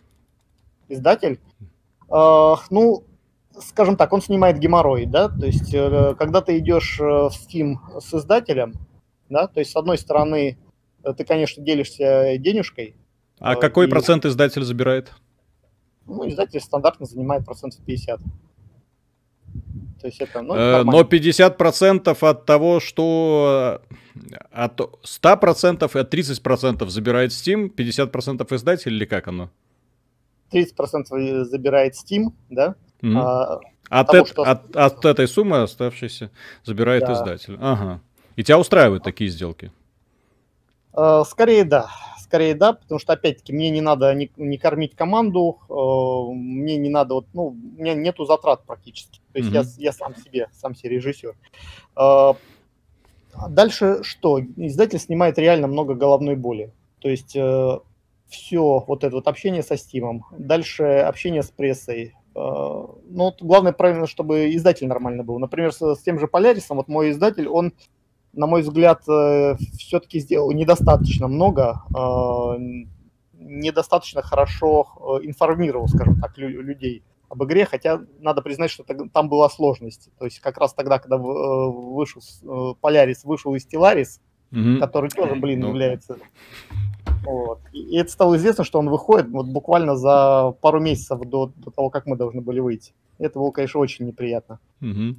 Издатель? 0.90 1.40
Э, 2.10 2.56
ну, 2.68 3.04
скажем 3.58 3.96
так, 3.96 4.12
он 4.12 4.20
снимает 4.20 4.58
геморрой, 4.58 5.06
да, 5.06 5.30
то 5.30 5.46
есть 5.46 5.72
э, 5.72 6.14
когда 6.18 6.42
ты 6.42 6.58
идешь 6.58 7.00
э, 7.00 7.04
в 7.04 7.30
Steam 7.30 7.76
с 7.98 8.12
издателем, 8.12 8.74
да, 9.30 9.46
то 9.46 9.60
есть 9.60 9.72
с 9.72 9.76
одной 9.76 9.96
стороны 9.96 10.58
ты, 11.12 11.24
конечно, 11.24 11.62
делишься 11.62 12.36
денежкой. 12.38 12.96
А 13.38 13.54
э, 13.54 13.60
какой 13.60 13.86
и... 13.86 13.90
процент 13.90 14.24
издатель 14.24 14.62
забирает? 14.64 15.12
Ну, 16.06 16.28
издатель 16.28 16.60
стандартно 16.60 17.06
занимает 17.06 17.44
процентов 17.44 17.80
50. 17.84 18.20
То 20.00 20.08
есть 20.08 20.20
это, 20.20 20.42
ну, 20.42 20.54
э, 20.54 20.82
Но 20.84 21.02
50% 21.02 22.16
от 22.20 22.46
того, 22.46 22.80
что 22.80 23.80
от 24.50 24.80
100% 24.80 25.90
и 25.94 25.98
от 25.98 26.14
30% 26.14 26.88
забирает 26.88 27.30
Steam, 27.30 27.74
50% 27.74 28.54
издатель 28.54 28.92
или 28.92 29.04
как 29.04 29.28
оно? 29.28 29.50
30% 30.52 31.44
забирает 31.44 31.94
Steam, 31.94 32.32
да? 32.50 32.74
Mm-hmm. 33.00 33.16
А, 33.16 33.60
от, 33.88 34.06
того, 34.06 34.26
что... 34.26 34.42
от, 34.42 34.76
от 34.76 35.04
этой 35.04 35.26
суммы 35.26 35.62
оставшейся 35.62 36.30
забирает 36.64 37.04
да. 37.04 37.14
издатель. 37.14 37.56
Ага. 37.60 38.00
И 38.36 38.44
тебя 38.44 38.58
устраивают 38.58 39.04
такие 39.04 39.30
сделки? 39.30 39.72
Э, 40.96 41.24
скорее 41.26 41.64
да 41.64 41.88
скорее 42.35 42.57
да, 42.57 42.72
потому 42.72 42.98
что, 42.98 43.12
опять-таки, 43.12 43.52
мне 43.52 43.70
не 43.70 43.80
надо 43.80 44.12
не, 44.12 44.28
не 44.37 44.59
кормить 44.59 44.96
команду, 44.96 45.61
э, 45.68 46.35
мне 46.35 46.76
не 46.76 46.90
надо, 46.90 47.14
вот, 47.14 47.26
ну, 47.33 47.46
у 47.48 47.80
меня 47.80 47.94
нету 47.94 48.24
затрат 48.24 48.64
практически. 48.64 49.20
То 49.33 49.38
есть 49.38 49.50
mm-hmm. 49.50 49.74
я, 49.78 49.90
я 49.90 49.92
сам 49.92 50.16
себе, 50.16 50.48
сам 50.52 50.74
себе 50.74 50.90
режиссер. 50.96 51.37
Э, 51.96 52.33
дальше 53.48 54.02
что? 54.02 54.40
Издатель 54.40 54.98
снимает 54.98 55.38
реально 55.38 55.68
много 55.68 55.94
головной 55.94 56.35
боли. 56.35 56.72
То 56.98 57.09
есть 57.09 57.37
э, 57.37 57.78
все 58.26 58.85
вот 58.85 59.04
это 59.04 59.14
вот 59.14 59.28
общение 59.28 59.62
со 59.62 59.76
Стимом, 59.76 60.26
дальше 60.37 60.83
общение 60.83 61.44
с 61.44 61.50
прессой, 61.50 62.14
ну, 62.35 63.00
вот 63.09 63.40
главное, 63.40 63.72
правильно, 63.72 64.09
чтобы 64.09 64.52
издатель 64.57 64.88
нормально 64.88 65.22
был. 65.22 65.38
Например, 65.38 65.72
с, 65.72 65.94
с 65.94 66.02
тем 66.02 66.18
же 66.18 66.26
Полярисом, 66.26 66.78
вот 66.78 66.88
мой 66.88 67.12
издатель, 67.12 67.46
он 67.46 67.74
на 68.36 68.46
мой 68.46 68.62
взгляд, 68.62 69.02
э, 69.08 69.56
все-таки 69.78 70.20
сделал 70.20 70.50
недостаточно 70.52 71.28
много, 71.28 71.82
э, 71.94 72.84
недостаточно 73.34 74.22
хорошо 74.22 74.86
э, 75.22 75.26
информировал, 75.26 75.88
скажем 75.88 76.20
так, 76.20 76.36
людей 76.36 77.02
об 77.28 77.42
игре, 77.44 77.64
хотя 77.64 78.00
надо 78.20 78.42
признать, 78.42 78.70
что 78.70 78.84
там 79.12 79.28
была 79.28 79.48
сложность. 79.48 80.10
То 80.18 80.24
есть 80.24 80.40
как 80.40 80.58
раз 80.58 80.74
тогда, 80.74 80.98
когда 80.98 81.16
вышел 81.16 82.20
Полярис, 82.80 83.24
вышел 83.24 83.54
и 83.54 83.58
Стелларис, 83.58 84.20
mm-hmm. 84.52 84.78
который 84.78 85.10
тоже, 85.10 85.34
блин, 85.34 85.60
ну. 85.60 85.68
является... 85.68 86.18
Вот. 87.24 87.60
И 87.72 87.96
это 87.96 88.12
стало 88.12 88.36
известно, 88.36 88.64
что 88.64 88.78
он 88.78 88.90
выходит 88.90 89.30
вот 89.30 89.46
буквально 89.46 89.96
за 89.96 90.54
пару 90.60 90.78
месяцев 90.78 91.18
до, 91.20 91.50
до 91.56 91.70
того, 91.70 91.88
как 91.88 92.04
мы 92.04 92.16
должны 92.16 92.42
были 92.42 92.60
выйти. 92.60 92.92
Это 93.18 93.38
было, 93.38 93.50
конечно, 93.50 93.80
очень 93.80 94.06
неприятно. 94.06 94.58
Mm-hmm. 94.82 95.16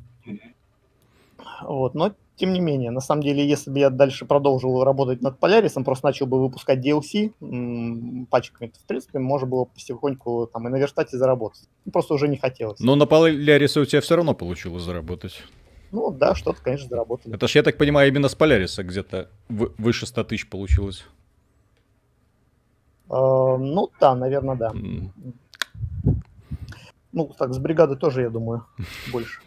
Вот. 1.64 1.96
Но 1.96 2.14
тем 2.36 2.54
не 2.54 2.60
менее, 2.60 2.92
на 2.92 3.00
самом 3.00 3.24
деле, 3.24 3.48
если 3.48 3.72
бы 3.72 3.80
я 3.80 3.90
дальше 3.90 4.26
продолжил 4.26 4.84
работать 4.84 5.22
над 5.22 5.40
Полярисом, 5.40 5.84
просто 5.84 6.08
начал 6.08 6.26
бы 6.26 6.42
выпускать 6.42 6.86
DLC 6.86 7.34
м- 7.42 8.28
пачками, 8.30 8.70
то, 8.70 8.80
в 8.80 8.86
принципе, 8.86 9.20
можно 9.20 9.48
было 9.48 9.66
потихоньку 9.66 10.50
там 10.52 10.68
и 10.68 10.72
на 10.72 10.78
верстате 10.78 11.18
заработать. 11.18 11.70
Просто 11.92 12.14
уже 12.14 12.28
не 12.28 12.38
хотелось. 12.38 12.80
Но 12.80 12.96
на 12.96 13.06
Полярисе 13.06 13.80
у 13.80 13.86
тебя 13.86 14.02
все 14.02 14.16
равно 14.16 14.34
получилось 14.34 14.84
заработать. 14.84 15.44
Ну 15.92 16.12
да, 16.12 16.36
что-то, 16.36 16.62
конечно, 16.62 16.90
заработали. 16.90 17.36
Это 17.36 17.48
ж, 17.48 17.56
я 17.56 17.64
так 17.64 17.78
понимаю, 17.78 18.10
именно 18.10 18.28
с 18.28 18.36
Поляриса 18.36 18.84
где-то 18.84 19.30
выше 19.48 20.06
100 20.06 20.24
тысяч 20.26 20.50
получилось. 20.50 21.06
Uh, 23.08 23.58
ну 23.58 23.90
да, 24.00 24.16
наверное, 24.16 24.56
да. 24.56 24.72
Mm. 24.72 25.12
Ну, 27.14 27.32
так, 27.38 27.54
с 27.54 27.60
бригады 27.60 27.96
тоже, 27.96 28.24
я 28.24 28.30
думаю, 28.30 28.66
больше. 29.12 29.40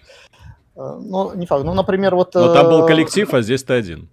Э, 0.78 0.98
ну, 1.00 1.34
не 1.34 1.46
факт. 1.46 1.64
Ну, 1.64 1.74
например, 1.74 2.14
вот... 2.14 2.34
Но 2.34 2.54
там 2.54 2.66
был 2.66 2.84
э, 2.84 2.86
коллектив, 2.86 3.34
а 3.34 3.42
здесь 3.42 3.64
ты 3.64 3.74
один. 3.74 4.08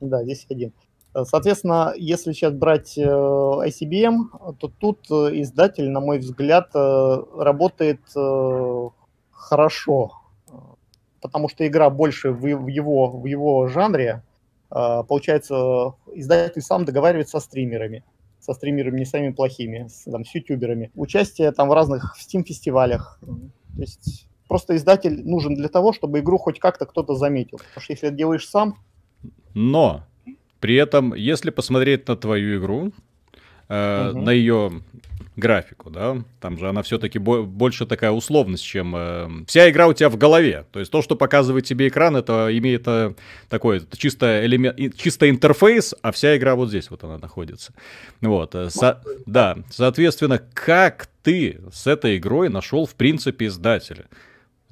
Да, 0.00 0.22
здесь 0.24 0.46
один. 0.50 0.72
Э, 1.14 1.24
соответственно, 1.24 1.94
если 1.96 2.32
сейчас 2.32 2.52
брать 2.52 2.98
ICBM, 2.98 4.56
то 4.58 4.68
тут 4.68 5.10
издатель, 5.10 5.88
на 5.90 6.00
мой 6.00 6.18
взгляд, 6.18 6.74
работает 6.74 8.00
хорошо, 9.30 10.12
потому 11.20 11.48
что 11.48 11.66
игра 11.66 11.88
больше 11.90 12.32
в 12.32 12.46
его, 12.66 13.08
в 13.10 13.26
его 13.26 13.68
жанре. 13.68 14.22
Получается, 14.70 15.94
издатель 16.14 16.62
сам 16.62 16.86
договаривается 16.86 17.38
со 17.38 17.44
стримерами, 17.44 18.04
со 18.40 18.54
стримерами 18.54 19.00
не 19.00 19.04
самыми 19.04 19.32
плохими, 19.32 19.86
с, 19.86 20.10
там, 20.10 20.24
с 20.24 20.34
ютуберами. 20.34 20.90
Участие 20.94 21.52
там 21.52 21.68
в 21.68 21.74
разных 21.74 22.16
Steam-фестивалях. 22.18 23.20
То 23.20 23.80
есть 23.82 24.26
Просто 24.52 24.76
издатель 24.76 25.26
нужен 25.26 25.54
для 25.54 25.68
того, 25.68 25.94
чтобы 25.94 26.18
игру 26.18 26.36
хоть 26.36 26.58
как-то 26.58 26.84
кто-то 26.84 27.14
заметил. 27.14 27.56
Потому 27.56 27.82
что 27.82 27.92
если 27.94 28.08
это 28.08 28.16
делаешь 28.18 28.46
сам... 28.46 28.76
Но 29.54 30.04
при 30.60 30.74
этом, 30.74 31.14
если 31.14 31.48
посмотреть 31.48 32.06
на 32.06 32.16
твою 32.16 32.60
игру, 32.60 32.92
э, 33.70 34.10
угу. 34.10 34.20
на 34.20 34.28
ее 34.28 34.82
графику, 35.36 35.88
да, 35.88 36.18
там 36.38 36.58
же 36.58 36.68
она 36.68 36.82
все-таки 36.82 37.18
бо- 37.18 37.44
больше 37.44 37.86
такая 37.86 38.10
условность, 38.10 38.62
чем 38.62 38.94
э, 38.94 39.28
вся 39.46 39.70
игра 39.70 39.86
у 39.86 39.94
тебя 39.94 40.10
в 40.10 40.18
голове. 40.18 40.66
То 40.70 40.80
есть 40.80 40.92
то, 40.92 41.00
что 41.00 41.16
показывает 41.16 41.64
тебе 41.64 41.88
экран, 41.88 42.14
это 42.14 42.50
имеет 42.50 42.86
э, 42.86 43.14
такой 43.48 43.78
это 43.78 43.96
чисто 43.96 44.44
элемент, 44.44 44.76
чисто 44.96 45.30
интерфейс, 45.30 45.94
а 46.02 46.12
вся 46.12 46.36
игра 46.36 46.56
вот 46.56 46.68
здесь 46.68 46.90
вот 46.90 47.04
она 47.04 47.16
находится. 47.16 47.72
Вот, 48.20 48.54
э, 48.54 48.68
со- 48.68 49.02
да, 49.24 49.56
соответственно, 49.70 50.42
как 50.52 51.08
ты 51.22 51.58
с 51.72 51.86
этой 51.86 52.18
игрой 52.18 52.50
нашел 52.50 52.84
в 52.84 52.94
принципе 52.94 53.46
издателя? 53.46 54.04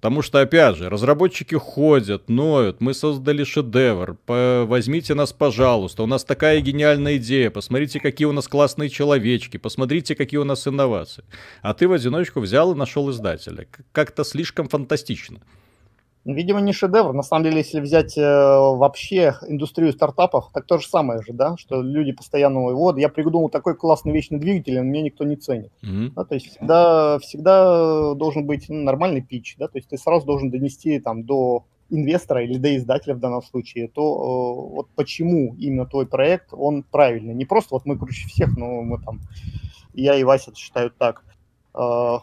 Потому 0.01 0.23
что, 0.23 0.41
опять 0.41 0.77
же, 0.77 0.89
разработчики 0.89 1.57
ходят, 1.57 2.31
ноют, 2.31 2.81
мы 2.81 2.95
создали 2.95 3.45
шедевр, 3.45 4.17
возьмите 4.27 5.13
нас, 5.13 5.35
пожалуйста, 5.35 6.03
у 6.03 6.07
нас 6.07 6.25
такая 6.25 6.63
гениальная 6.63 7.19
идея, 7.19 7.51
посмотрите, 7.51 8.01
какие 8.01 8.25
у 8.27 8.33
нас 8.33 8.49
классные 8.49 8.89
человечки, 8.89 9.59
посмотрите, 9.59 10.15
какие 10.15 10.41
у 10.41 10.45
нас 10.45 10.67
инновации. 10.67 11.23
А 11.61 11.75
ты 11.75 11.87
в 11.87 11.93
одиночку 11.93 12.41
взял 12.41 12.73
и 12.73 12.77
нашел 12.77 13.11
издателя. 13.11 13.67
Как-то 13.93 14.25
слишком 14.25 14.69
фантастично. 14.71 15.41
Видимо, 16.35 16.61
не 16.61 16.73
шедевр. 16.73 17.13
На 17.13 17.23
самом 17.23 17.45
деле, 17.45 17.59
если 17.59 17.81
взять 17.81 18.17
э, 18.17 18.23
вообще 18.23 19.35
индустрию 19.47 19.93
стартапов, 19.93 20.51
так 20.53 20.67
то 20.67 20.79
же 20.79 20.87
самое 20.87 21.23
же, 21.23 21.33
да, 21.33 21.57
что 21.57 21.83
люди 21.83 22.13
постоянно, 22.13 22.61
вот, 22.73 22.99
я 22.99 23.09
придумал 23.09 23.49
такой 23.49 23.77
классный 23.77 24.13
вечный 24.13 24.39
двигатель, 24.39 24.79
а 24.79 24.83
меня 24.83 25.03
никто 25.03 25.25
не 25.25 25.37
ценит. 25.37 25.73
Мгм. 25.83 26.13
Да, 26.15 26.25
то 26.25 26.35
есть 26.35 26.47
всегда, 26.47 27.19
всегда 27.19 28.15
должен 28.15 28.47
быть 28.47 28.69
ну, 28.69 28.83
нормальный 28.83 29.23
пич, 29.23 29.57
да, 29.59 29.69
то 29.69 29.79
есть 29.79 29.89
ты 29.89 29.99
сразу 29.99 30.27
должен 30.27 30.51
донести 30.51 30.99
там 31.01 31.25
до 31.25 31.65
инвестора 31.91 32.45
или 32.45 32.57
до 32.57 32.77
издателя 32.77 33.15
в 33.15 33.21
данном 33.21 33.43
случае, 33.43 33.89
то 33.89 34.03
э, 34.03 34.75
вот 34.75 34.89
почему 34.95 35.55
именно 35.59 35.87
твой 35.87 36.07
проект, 36.07 36.49
он 36.53 36.83
правильный. 36.83 37.35
Не 37.35 37.45
просто 37.45 37.75
вот 37.75 37.85
мы 37.87 37.99
круче 37.99 38.29
всех, 38.29 38.57
но 38.57 38.83
мы 38.83 39.03
там, 39.03 39.21
я 39.95 40.15
и 40.17 40.25
Вася 40.25 40.55
считают 40.55 40.97
так. 40.97 41.25
Э, 41.75 42.19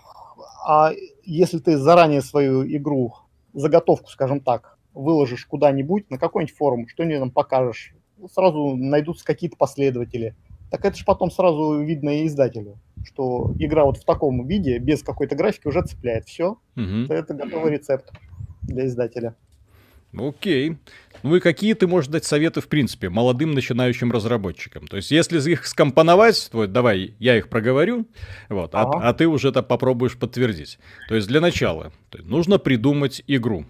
а 0.66 0.92
если 1.24 1.60
ты 1.60 1.78
заранее 1.78 2.22
свою 2.22 2.66
игру, 2.66 3.14
заготовку, 3.60 4.10
скажем 4.10 4.40
так, 4.40 4.78
выложишь 4.94 5.46
куда-нибудь, 5.46 6.10
на 6.10 6.18
какой-нибудь 6.18 6.56
форум, 6.56 6.88
что-нибудь 6.88 7.20
там 7.20 7.32
покажешь, 7.32 7.94
сразу 8.32 8.76
найдутся 8.76 9.26
какие-то 9.26 9.58
последователи. 9.58 10.36
Так 10.72 10.84
это 10.86 10.98
же 10.98 11.06
потом 11.06 11.32
сразу 11.32 11.82
видно 11.82 12.10
и 12.22 12.28
издателю, 12.28 12.78
что 13.06 13.54
игра 13.58 13.86
вот 13.86 13.98
в 13.98 14.06
таком 14.06 14.46
виде, 14.48 14.80
без 14.80 15.02
какой-то 15.04 15.36
графики, 15.36 15.68
уже 15.68 15.82
цепляет. 15.82 16.26
Все, 16.26 16.58
Мгм. 16.76 17.06
это 17.10 17.34
готовый 17.34 17.72
рецепт 17.72 18.12
для 18.64 18.86
издателя. 18.86 19.36
Окей. 20.20 20.78
Ну 21.24 21.36
и 21.36 21.40
какие 21.40 21.74
ты 21.74 21.88
можешь 21.88 22.10
дать 22.12 22.26
советы, 22.26 22.62
в 22.62 22.68
принципе, 22.68 23.10
молодым 23.10 23.52
начинающим 23.54 24.12
разработчикам? 24.12 24.88
То 24.88 24.98
есть, 24.98 25.12
если 25.12 25.40
их 25.52 25.66
скомпоновать, 25.66 26.50
то 26.52 26.68
давай 26.68 27.16
я 27.20 27.38
их 27.38 27.50
проговорю, 27.50 28.08
вот, 28.50 28.76
а- 28.76 28.82
Ага. 28.84 29.00
а, 29.10 29.14
ты 29.14 29.28
уже 29.28 29.50
это 29.50 29.64
попробуешь 29.64 30.18
подтвердить. 30.18 30.78
То 31.10 31.16
есть, 31.16 31.28
для 31.28 31.42
начала 31.42 31.92
нужно 32.20 32.60
придумать 32.60 33.24
игру. 33.28 33.66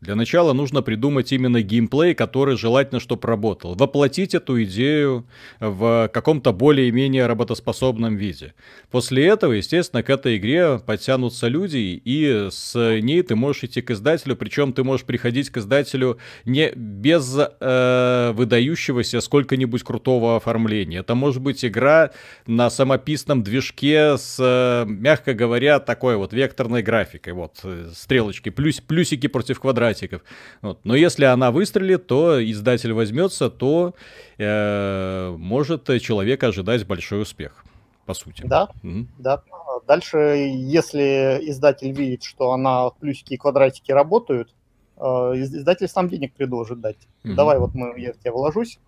Для 0.00 0.14
начала 0.14 0.54
нужно 0.54 0.80
придумать 0.80 1.30
именно 1.30 1.60
геймплей, 1.60 2.14
который 2.14 2.56
желательно, 2.56 3.00
чтобы 3.00 3.28
работал. 3.28 3.74
Воплотить 3.74 4.34
эту 4.34 4.62
идею 4.62 5.26
в 5.60 6.08
каком-то 6.10 6.54
более-менее 6.54 7.26
работоспособном 7.26 8.16
виде. 8.16 8.54
После 8.90 9.26
этого, 9.26 9.52
естественно, 9.52 10.02
к 10.02 10.08
этой 10.08 10.38
игре 10.38 10.78
подтянутся 10.78 11.48
люди, 11.48 12.00
и 12.02 12.48
с 12.50 12.74
ней 13.02 13.22
ты 13.22 13.36
можешь 13.36 13.64
идти 13.64 13.82
к 13.82 13.90
издателю, 13.90 14.36
причем 14.36 14.72
ты 14.72 14.84
можешь 14.84 15.04
приходить 15.04 15.50
к 15.50 15.58
издателю 15.58 16.16
не 16.46 16.72
без 16.74 17.36
э, 17.38 18.32
выдающегося 18.34 19.20
сколько-нибудь 19.20 19.82
крутого 19.82 20.36
оформления. 20.36 21.00
Это 21.00 21.14
может 21.14 21.42
быть 21.42 21.62
игра 21.62 22.12
на 22.46 22.70
самописном 22.70 23.42
движке 23.42 24.16
с, 24.16 24.36
э, 24.38 24.86
мягко 24.88 25.34
говоря, 25.34 25.78
такой 25.78 26.16
вот 26.16 26.32
векторной 26.32 26.82
графикой. 26.82 27.34
Вот, 27.34 27.60
э, 27.64 27.90
стрелочки, 27.94 28.48
плюс, 28.48 28.80
плюсики 28.80 29.26
против 29.26 29.60
квадратиков. 29.94 30.22
Вот. 30.62 30.78
Но 30.84 30.94
если 30.94 31.24
она 31.24 31.50
выстрелит, 31.50 32.06
то 32.06 32.42
издатель 32.50 32.92
возьмется, 32.92 33.50
то 33.50 33.94
э, 34.38 35.34
может 35.38 35.84
человек 36.00 36.42
ожидать 36.44 36.86
большой 36.86 37.22
успех, 37.22 37.64
по 38.06 38.14
сути. 38.14 38.42
Да, 38.46 38.68
Мгм. 38.82 39.08
да. 39.18 39.42
Дальше, 39.86 40.18
если 40.18 41.38
издатель 41.50 41.92
видит, 41.92 42.22
что 42.22 42.52
она 42.52 42.90
плюсики 42.90 43.34
и 43.34 43.36
квадратики 43.36 43.92
работают, 43.92 44.54
э, 44.96 45.02
из- 45.36 45.54
издатель 45.54 45.88
сам 45.88 46.08
денег 46.08 46.32
предложит 46.34 46.80
дать. 46.80 46.98
Мгм. 47.24 47.34
Давай 47.36 47.58
вот 47.58 47.74
мы, 47.74 47.98
я 47.98 48.12
в 48.12 48.18
тебя 48.18 48.32
вложусь, 48.32 48.78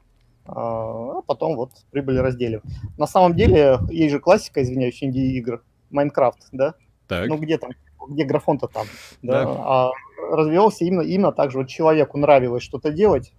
а 0.46 1.20
потом 1.26 1.56
вот 1.56 1.70
прибыль 1.90 2.20
разделим. 2.20 2.62
На 2.98 3.06
самом 3.06 3.34
деле, 3.34 3.78
есть 3.90 4.12
же 4.12 4.20
классика, 4.20 4.62
извиняюсь, 4.62 5.02
инди-игр, 5.02 5.62
Майнкрафт, 5.90 6.48
да? 6.52 6.74
Так. 7.08 7.28
Ну 7.28 7.36
где 7.36 7.58
там, 7.58 7.70
где 8.08 8.24
графон-то 8.24 8.66
там, 8.68 8.86
да? 9.22 9.44
Да. 9.44 9.50
А 9.64 9.90
развивался 10.36 10.84
именно, 10.84 11.02
именно 11.02 11.32
так 11.32 11.50
же, 11.50 11.58
вот 11.58 11.68
человеку 11.68 12.18
нравилось 12.18 12.62
что-то 12.62 12.90
делать, 12.90 13.32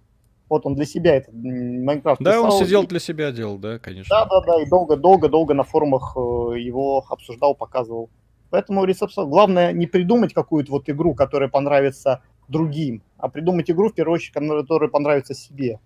вот 0.48 0.66
он 0.66 0.74
для 0.74 0.84
себя 0.84 1.16
этот 1.16 1.34
Майнкрафт 1.34 2.20
Да, 2.22 2.40
он 2.40 2.46
писал, 2.48 2.60
сидел 2.64 2.82
и- 2.82 2.86
для 2.86 3.00
себя 3.00 3.32
делал, 3.32 3.58
да, 3.58 3.78
конечно. 3.78 4.14
да, 4.14 4.26
да, 4.26 4.40
да, 4.46 4.62
и 4.62 4.68
долго-долго-долго 4.68 5.54
на 5.54 5.64
форумах 5.64 6.14
э, 6.16 6.20
его 6.60 7.04
обсуждал, 7.08 7.54
показывал. 7.54 8.10
Поэтому 8.50 8.82
абсолютно- 8.82 9.24
главное 9.24 9.72
не 9.72 9.86
придумать 9.86 10.32
какую-то 10.34 10.70
вот 10.72 10.88
игру, 10.88 11.14
которая 11.14 11.48
понравится 11.48 12.22
другим, 12.46 13.02
а 13.16 13.28
придумать 13.28 13.70
игру, 13.70 13.88
в 13.88 13.94
первую 13.94 14.14
очередь, 14.16 14.34
которая 14.34 14.90
понравится 14.90 15.34
себе. 15.34 15.80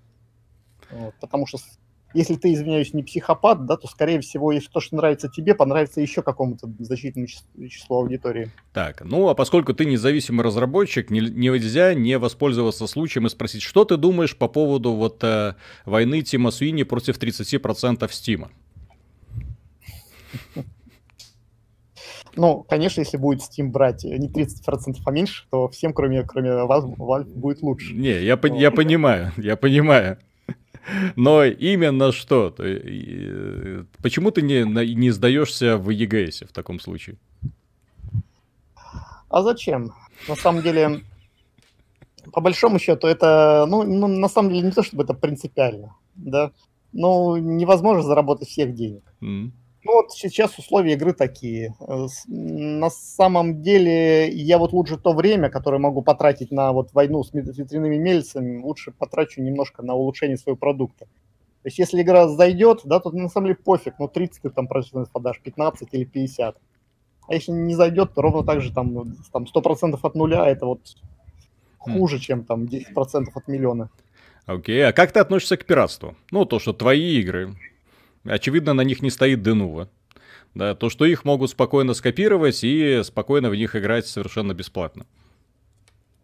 Вот, 0.90 1.14
потому 1.20 1.46
что 1.46 1.58
если 2.14 2.36
ты, 2.36 2.52
извиняюсь, 2.52 2.94
не 2.94 3.02
психопат, 3.02 3.66
да, 3.66 3.76
то, 3.76 3.86
скорее 3.86 4.20
всего, 4.20 4.52
если 4.52 4.70
то, 4.70 4.80
что 4.80 4.96
нравится 4.96 5.28
тебе, 5.28 5.54
понравится 5.54 6.00
еще 6.00 6.22
какому-то 6.22 6.68
значительному 6.78 7.28
чис- 7.28 7.68
числу 7.68 7.98
аудитории. 7.98 8.50
Так, 8.72 9.02
ну 9.04 9.28
а 9.28 9.34
поскольку 9.34 9.74
ты 9.74 9.84
независимый 9.84 10.44
разработчик, 10.44 11.10
не- 11.10 11.20
нельзя 11.20 11.94
не 11.94 12.18
воспользоваться 12.18 12.86
случаем 12.86 13.26
и 13.26 13.30
спросить, 13.30 13.62
что 13.62 13.84
ты 13.84 13.96
думаешь 13.96 14.36
по 14.36 14.48
поводу 14.48 14.92
вот 14.92 15.22
э, 15.22 15.54
войны 15.84 16.22
Тима 16.22 16.50
Суини 16.50 16.84
против 16.84 17.18
30% 17.18 18.10
Стима? 18.12 18.50
Ну, 22.36 22.64
конечно, 22.68 23.00
если 23.00 23.16
будет 23.16 23.40
Steam 23.40 23.68
брать 23.68 24.04
э, 24.04 24.16
не 24.16 24.28
30%, 24.28 24.96
а 25.04 25.10
меньше, 25.10 25.44
то 25.50 25.68
всем, 25.68 25.92
кроме, 25.92 26.22
кроме 26.22 26.62
вас, 26.64 26.84
Valve 26.84 27.32
будет 27.34 27.62
лучше. 27.62 27.94
Не, 27.94 28.22
я, 28.22 28.34
пон- 28.34 28.56
я 28.56 28.70
понимаю, 28.70 29.32
я 29.38 29.56
понимаю. 29.56 30.18
Но 31.16 31.44
именно 31.44 32.12
что? 32.12 32.54
Э, 32.58 33.84
Почему 34.02 34.30
ты 34.30 34.42
не, 34.42 34.64
не 34.94 35.10
сдаешься 35.10 35.76
в 35.76 35.88
EGS 35.90 36.46
в 36.46 36.52
таком 36.52 36.80
случае? 36.80 37.16
А 39.28 39.42
зачем? 39.42 39.92
На 40.28 40.36
самом 40.36 40.62
деле, 40.62 41.02
по 42.32 42.40
большому 42.40 42.78
счету, 42.78 43.06
это, 43.06 43.66
ну, 43.68 43.84
ну, 43.84 44.06
на 44.06 44.28
самом 44.28 44.50
деле, 44.50 44.62
не 44.62 44.72
то, 44.72 44.82
чтобы 44.82 45.04
это 45.04 45.14
принципиально, 45.14 45.94
да. 46.14 46.50
Ну, 46.92 47.36
невозможно 47.36 48.02
заработать 48.02 48.48
всех 48.48 48.74
денег. 48.74 49.02
М. 49.20 49.52
Ну, 49.84 49.92
вот 49.92 50.12
сейчас 50.12 50.58
условия 50.58 50.94
игры 50.94 51.12
такие. 51.12 51.74
Э, 51.80 52.06
На 52.26 52.90
самом 52.90 53.62
деле, 53.62 54.28
я 54.28 54.58
вот 54.58 54.72
лучше 54.72 54.96
то 54.98 55.12
время, 55.12 55.50
которое 55.50 55.78
могу 55.78 56.02
потратить 56.02 56.50
на 56.50 56.72
вот 56.72 56.92
войну 56.92 57.22
с 57.22 57.32
ветряными 57.32 57.96
мельницами, 57.96 58.60
лучше 58.60 58.90
потрачу 58.90 59.40
немножко 59.40 59.82
на 59.82 59.94
улучшение 59.94 60.36
своего 60.36 60.56
продукта. 60.56 61.06
То 61.62 61.66
есть, 61.66 61.78
если 61.78 62.02
игра 62.02 62.28
зайдет, 62.28 62.80
да, 62.84 63.00
то 63.00 63.10
на 63.10 63.28
самом 63.28 63.48
деле 63.48 63.58
пофиг, 63.62 63.94
ну, 63.98 64.08
30 64.08 64.42
ты 64.42 64.50
там 64.50 64.66
процентов 64.68 65.10
подашь, 65.12 65.40
15 65.40 65.88
или 65.92 66.04
50. 66.04 66.56
А 67.28 67.34
если 67.34 67.52
не 67.52 67.74
зайдет, 67.74 68.14
то 68.14 68.22
ровно 68.22 68.44
так 68.44 68.60
же 68.60 68.72
там, 68.72 69.16
там 69.32 69.44
100% 69.44 69.98
от 70.02 70.14
нуля, 70.14 70.46
это 70.46 70.66
вот 70.66 70.80
хуже, 71.78 72.18
чем 72.18 72.44
там 72.44 72.64
10% 72.64 73.26
от 73.34 73.48
миллиона. 73.48 73.90
Окей, 74.46 74.86
а 74.86 74.92
как 74.92 75.12
ты 75.12 75.20
относишься 75.20 75.56
к 75.58 75.66
пиратству? 75.66 76.16
Ну, 76.30 76.46
то, 76.46 76.58
что 76.58 76.72
твои 76.72 77.20
игры, 77.20 77.54
очевидно, 78.28 78.74
на 78.74 78.82
них 78.82 79.02
не 79.02 79.10
стоит 79.10 79.42
Денува. 79.42 79.88
Да, 80.54 80.74
то, 80.74 80.88
что 80.88 81.04
их 81.04 81.24
могут 81.24 81.50
спокойно 81.50 81.94
скопировать 81.94 82.64
и 82.64 83.02
спокойно 83.04 83.50
в 83.50 83.54
них 83.54 83.76
играть 83.76 84.06
совершенно 84.06 84.54
бесплатно. 84.54 85.04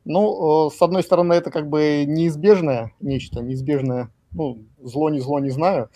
Ну, 0.04 0.68
э, 0.68 0.70
с 0.74 0.80
одной 0.82 1.02
стороны, 1.02 1.34
это 1.34 1.50
как 1.50 1.68
бы 1.68 2.04
неизбежное 2.06 2.92
нечто, 3.00 3.40
неизбежное, 3.40 4.10
ну, 4.32 4.64
зло 4.82 5.10
не 5.10 5.20
зло, 5.20 5.38
не 5.40 5.50
знаю. 5.50 5.88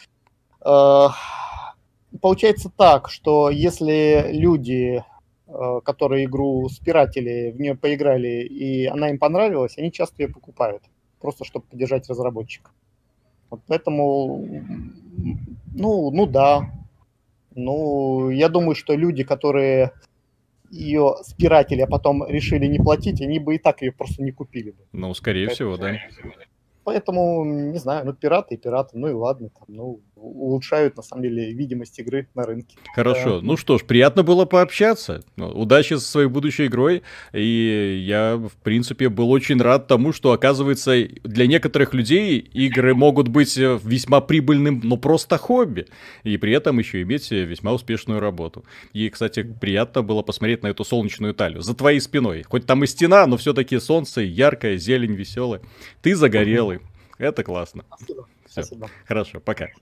Э, 0.65 1.09
Получается 2.23 2.71
так, 2.75 3.11
что 3.11 3.51
если 3.51 4.33
люди, 4.33 5.05
э, 5.47 5.81
которые 5.85 6.25
игру 6.25 6.69
спиратели, 6.71 7.51
в 7.51 7.61
нее 7.61 7.77
поиграли, 7.77 8.45
и 8.45 8.87
она 8.87 9.11
им 9.11 9.19
понравилась, 9.19 9.77
они 9.77 9.93
часто 9.93 10.23
ее 10.23 10.29
покупают, 10.29 10.83
просто 11.21 11.45
чтобы 11.45 11.67
поддержать 11.67 12.09
разработчика. 12.09 12.71
Вот 13.51 13.61
поэтому, 13.67 14.47
ну, 15.79 16.11
ну 16.11 16.27
да. 16.27 16.71
Ну, 17.55 18.31
я 18.31 18.49
думаю, 18.49 18.75
что 18.75 18.95
люди, 18.95 19.25
которые 19.25 19.93
ее 20.71 21.17
спиратели, 21.23 21.81
а 21.81 21.87
потом 21.87 22.27
решили 22.29 22.67
не 22.67 22.79
платить, 22.79 23.21
они 23.23 23.39
бы 23.39 23.55
и 23.55 23.59
так 23.59 23.83
ее 23.83 23.93
просто 23.93 24.23
не 24.23 24.33
купили 24.33 24.73
бы. 24.73 24.85
Ну, 24.93 25.15
скорее 25.15 25.49
всего, 25.49 25.77
да. 25.77 25.97
Поэтому, 26.85 27.45
не 27.45 27.79
знаю, 27.79 28.07
ну 28.07 28.13
пираты 28.13 28.55
и 28.55 28.59
пираты, 28.59 28.99
ну 28.99 29.09
и 29.09 29.13
ладно, 29.13 29.51
там, 29.51 29.67
ну, 29.69 30.01
улучшают 30.21 30.97
на 30.97 31.03
самом 31.03 31.23
деле 31.23 31.53
видимость 31.53 31.99
игры 31.99 32.29
на 32.35 32.45
рынке. 32.45 32.77
Хорошо. 32.95 33.41
Ну 33.41 33.57
что 33.57 33.79
ж, 33.79 33.85
приятно 33.85 34.23
было 34.23 34.45
пообщаться. 34.45 35.25
Ну, 35.37 35.49
Удачи 35.49 35.95
со 35.95 36.01
своей 36.01 36.29
будущей 36.29 36.67
игрой. 36.67 37.03
И 37.33 38.05
я, 38.07 38.37
в 38.37 38.57
принципе, 38.63 39.09
был 39.09 39.31
очень 39.31 39.61
рад 39.61 39.87
тому, 39.87 40.13
что, 40.13 40.33
оказывается, 40.33 41.07
для 41.25 41.47
некоторых 41.47 41.95
людей 41.95 42.39
игры 42.39 42.95
могут 42.95 43.29
быть 43.29 43.57
э, 43.59 43.79
весьма 43.83 44.21
прибыльным, 44.21 44.81
но 44.83 44.97
просто 44.97 45.39
хобби. 45.39 45.87
И 46.25 46.37
при 46.37 46.53
этом 46.53 46.79
еще 46.79 47.03
иметь 47.03 47.31
э, 47.33 47.45
весьма 47.45 47.73
успешную 47.73 48.21
работу. 48.21 48.65
И, 48.93 49.09
кстати, 49.09 49.43
приятно 49.43 50.03
было 50.03 50.23
посмотреть 50.23 50.63
на 50.63 50.69
эту 50.69 50.85
солнечную 50.85 51.35
талию. 51.35 51.63
За 51.63 51.75
твоей 51.75 52.01
спиной. 52.01 52.43
Хоть 52.43 52.67
там 52.67 52.85
и 52.85 52.87
стена, 52.87 53.27
но 53.27 53.37
все-таки 53.37 53.79
солнце 53.79 54.23
яркое, 54.23 54.77
зелень 54.77 55.15
веселая. 55.15 55.61
Ты 56.03 56.15
загорелый. 56.15 56.81
Это 57.19 57.43
классно. 57.43 57.85
Спасибо. 57.89 58.29
Всё. 58.47 58.63
Спасибо. 58.63 58.91
Хорошо, 59.07 59.41
пока. 59.41 59.69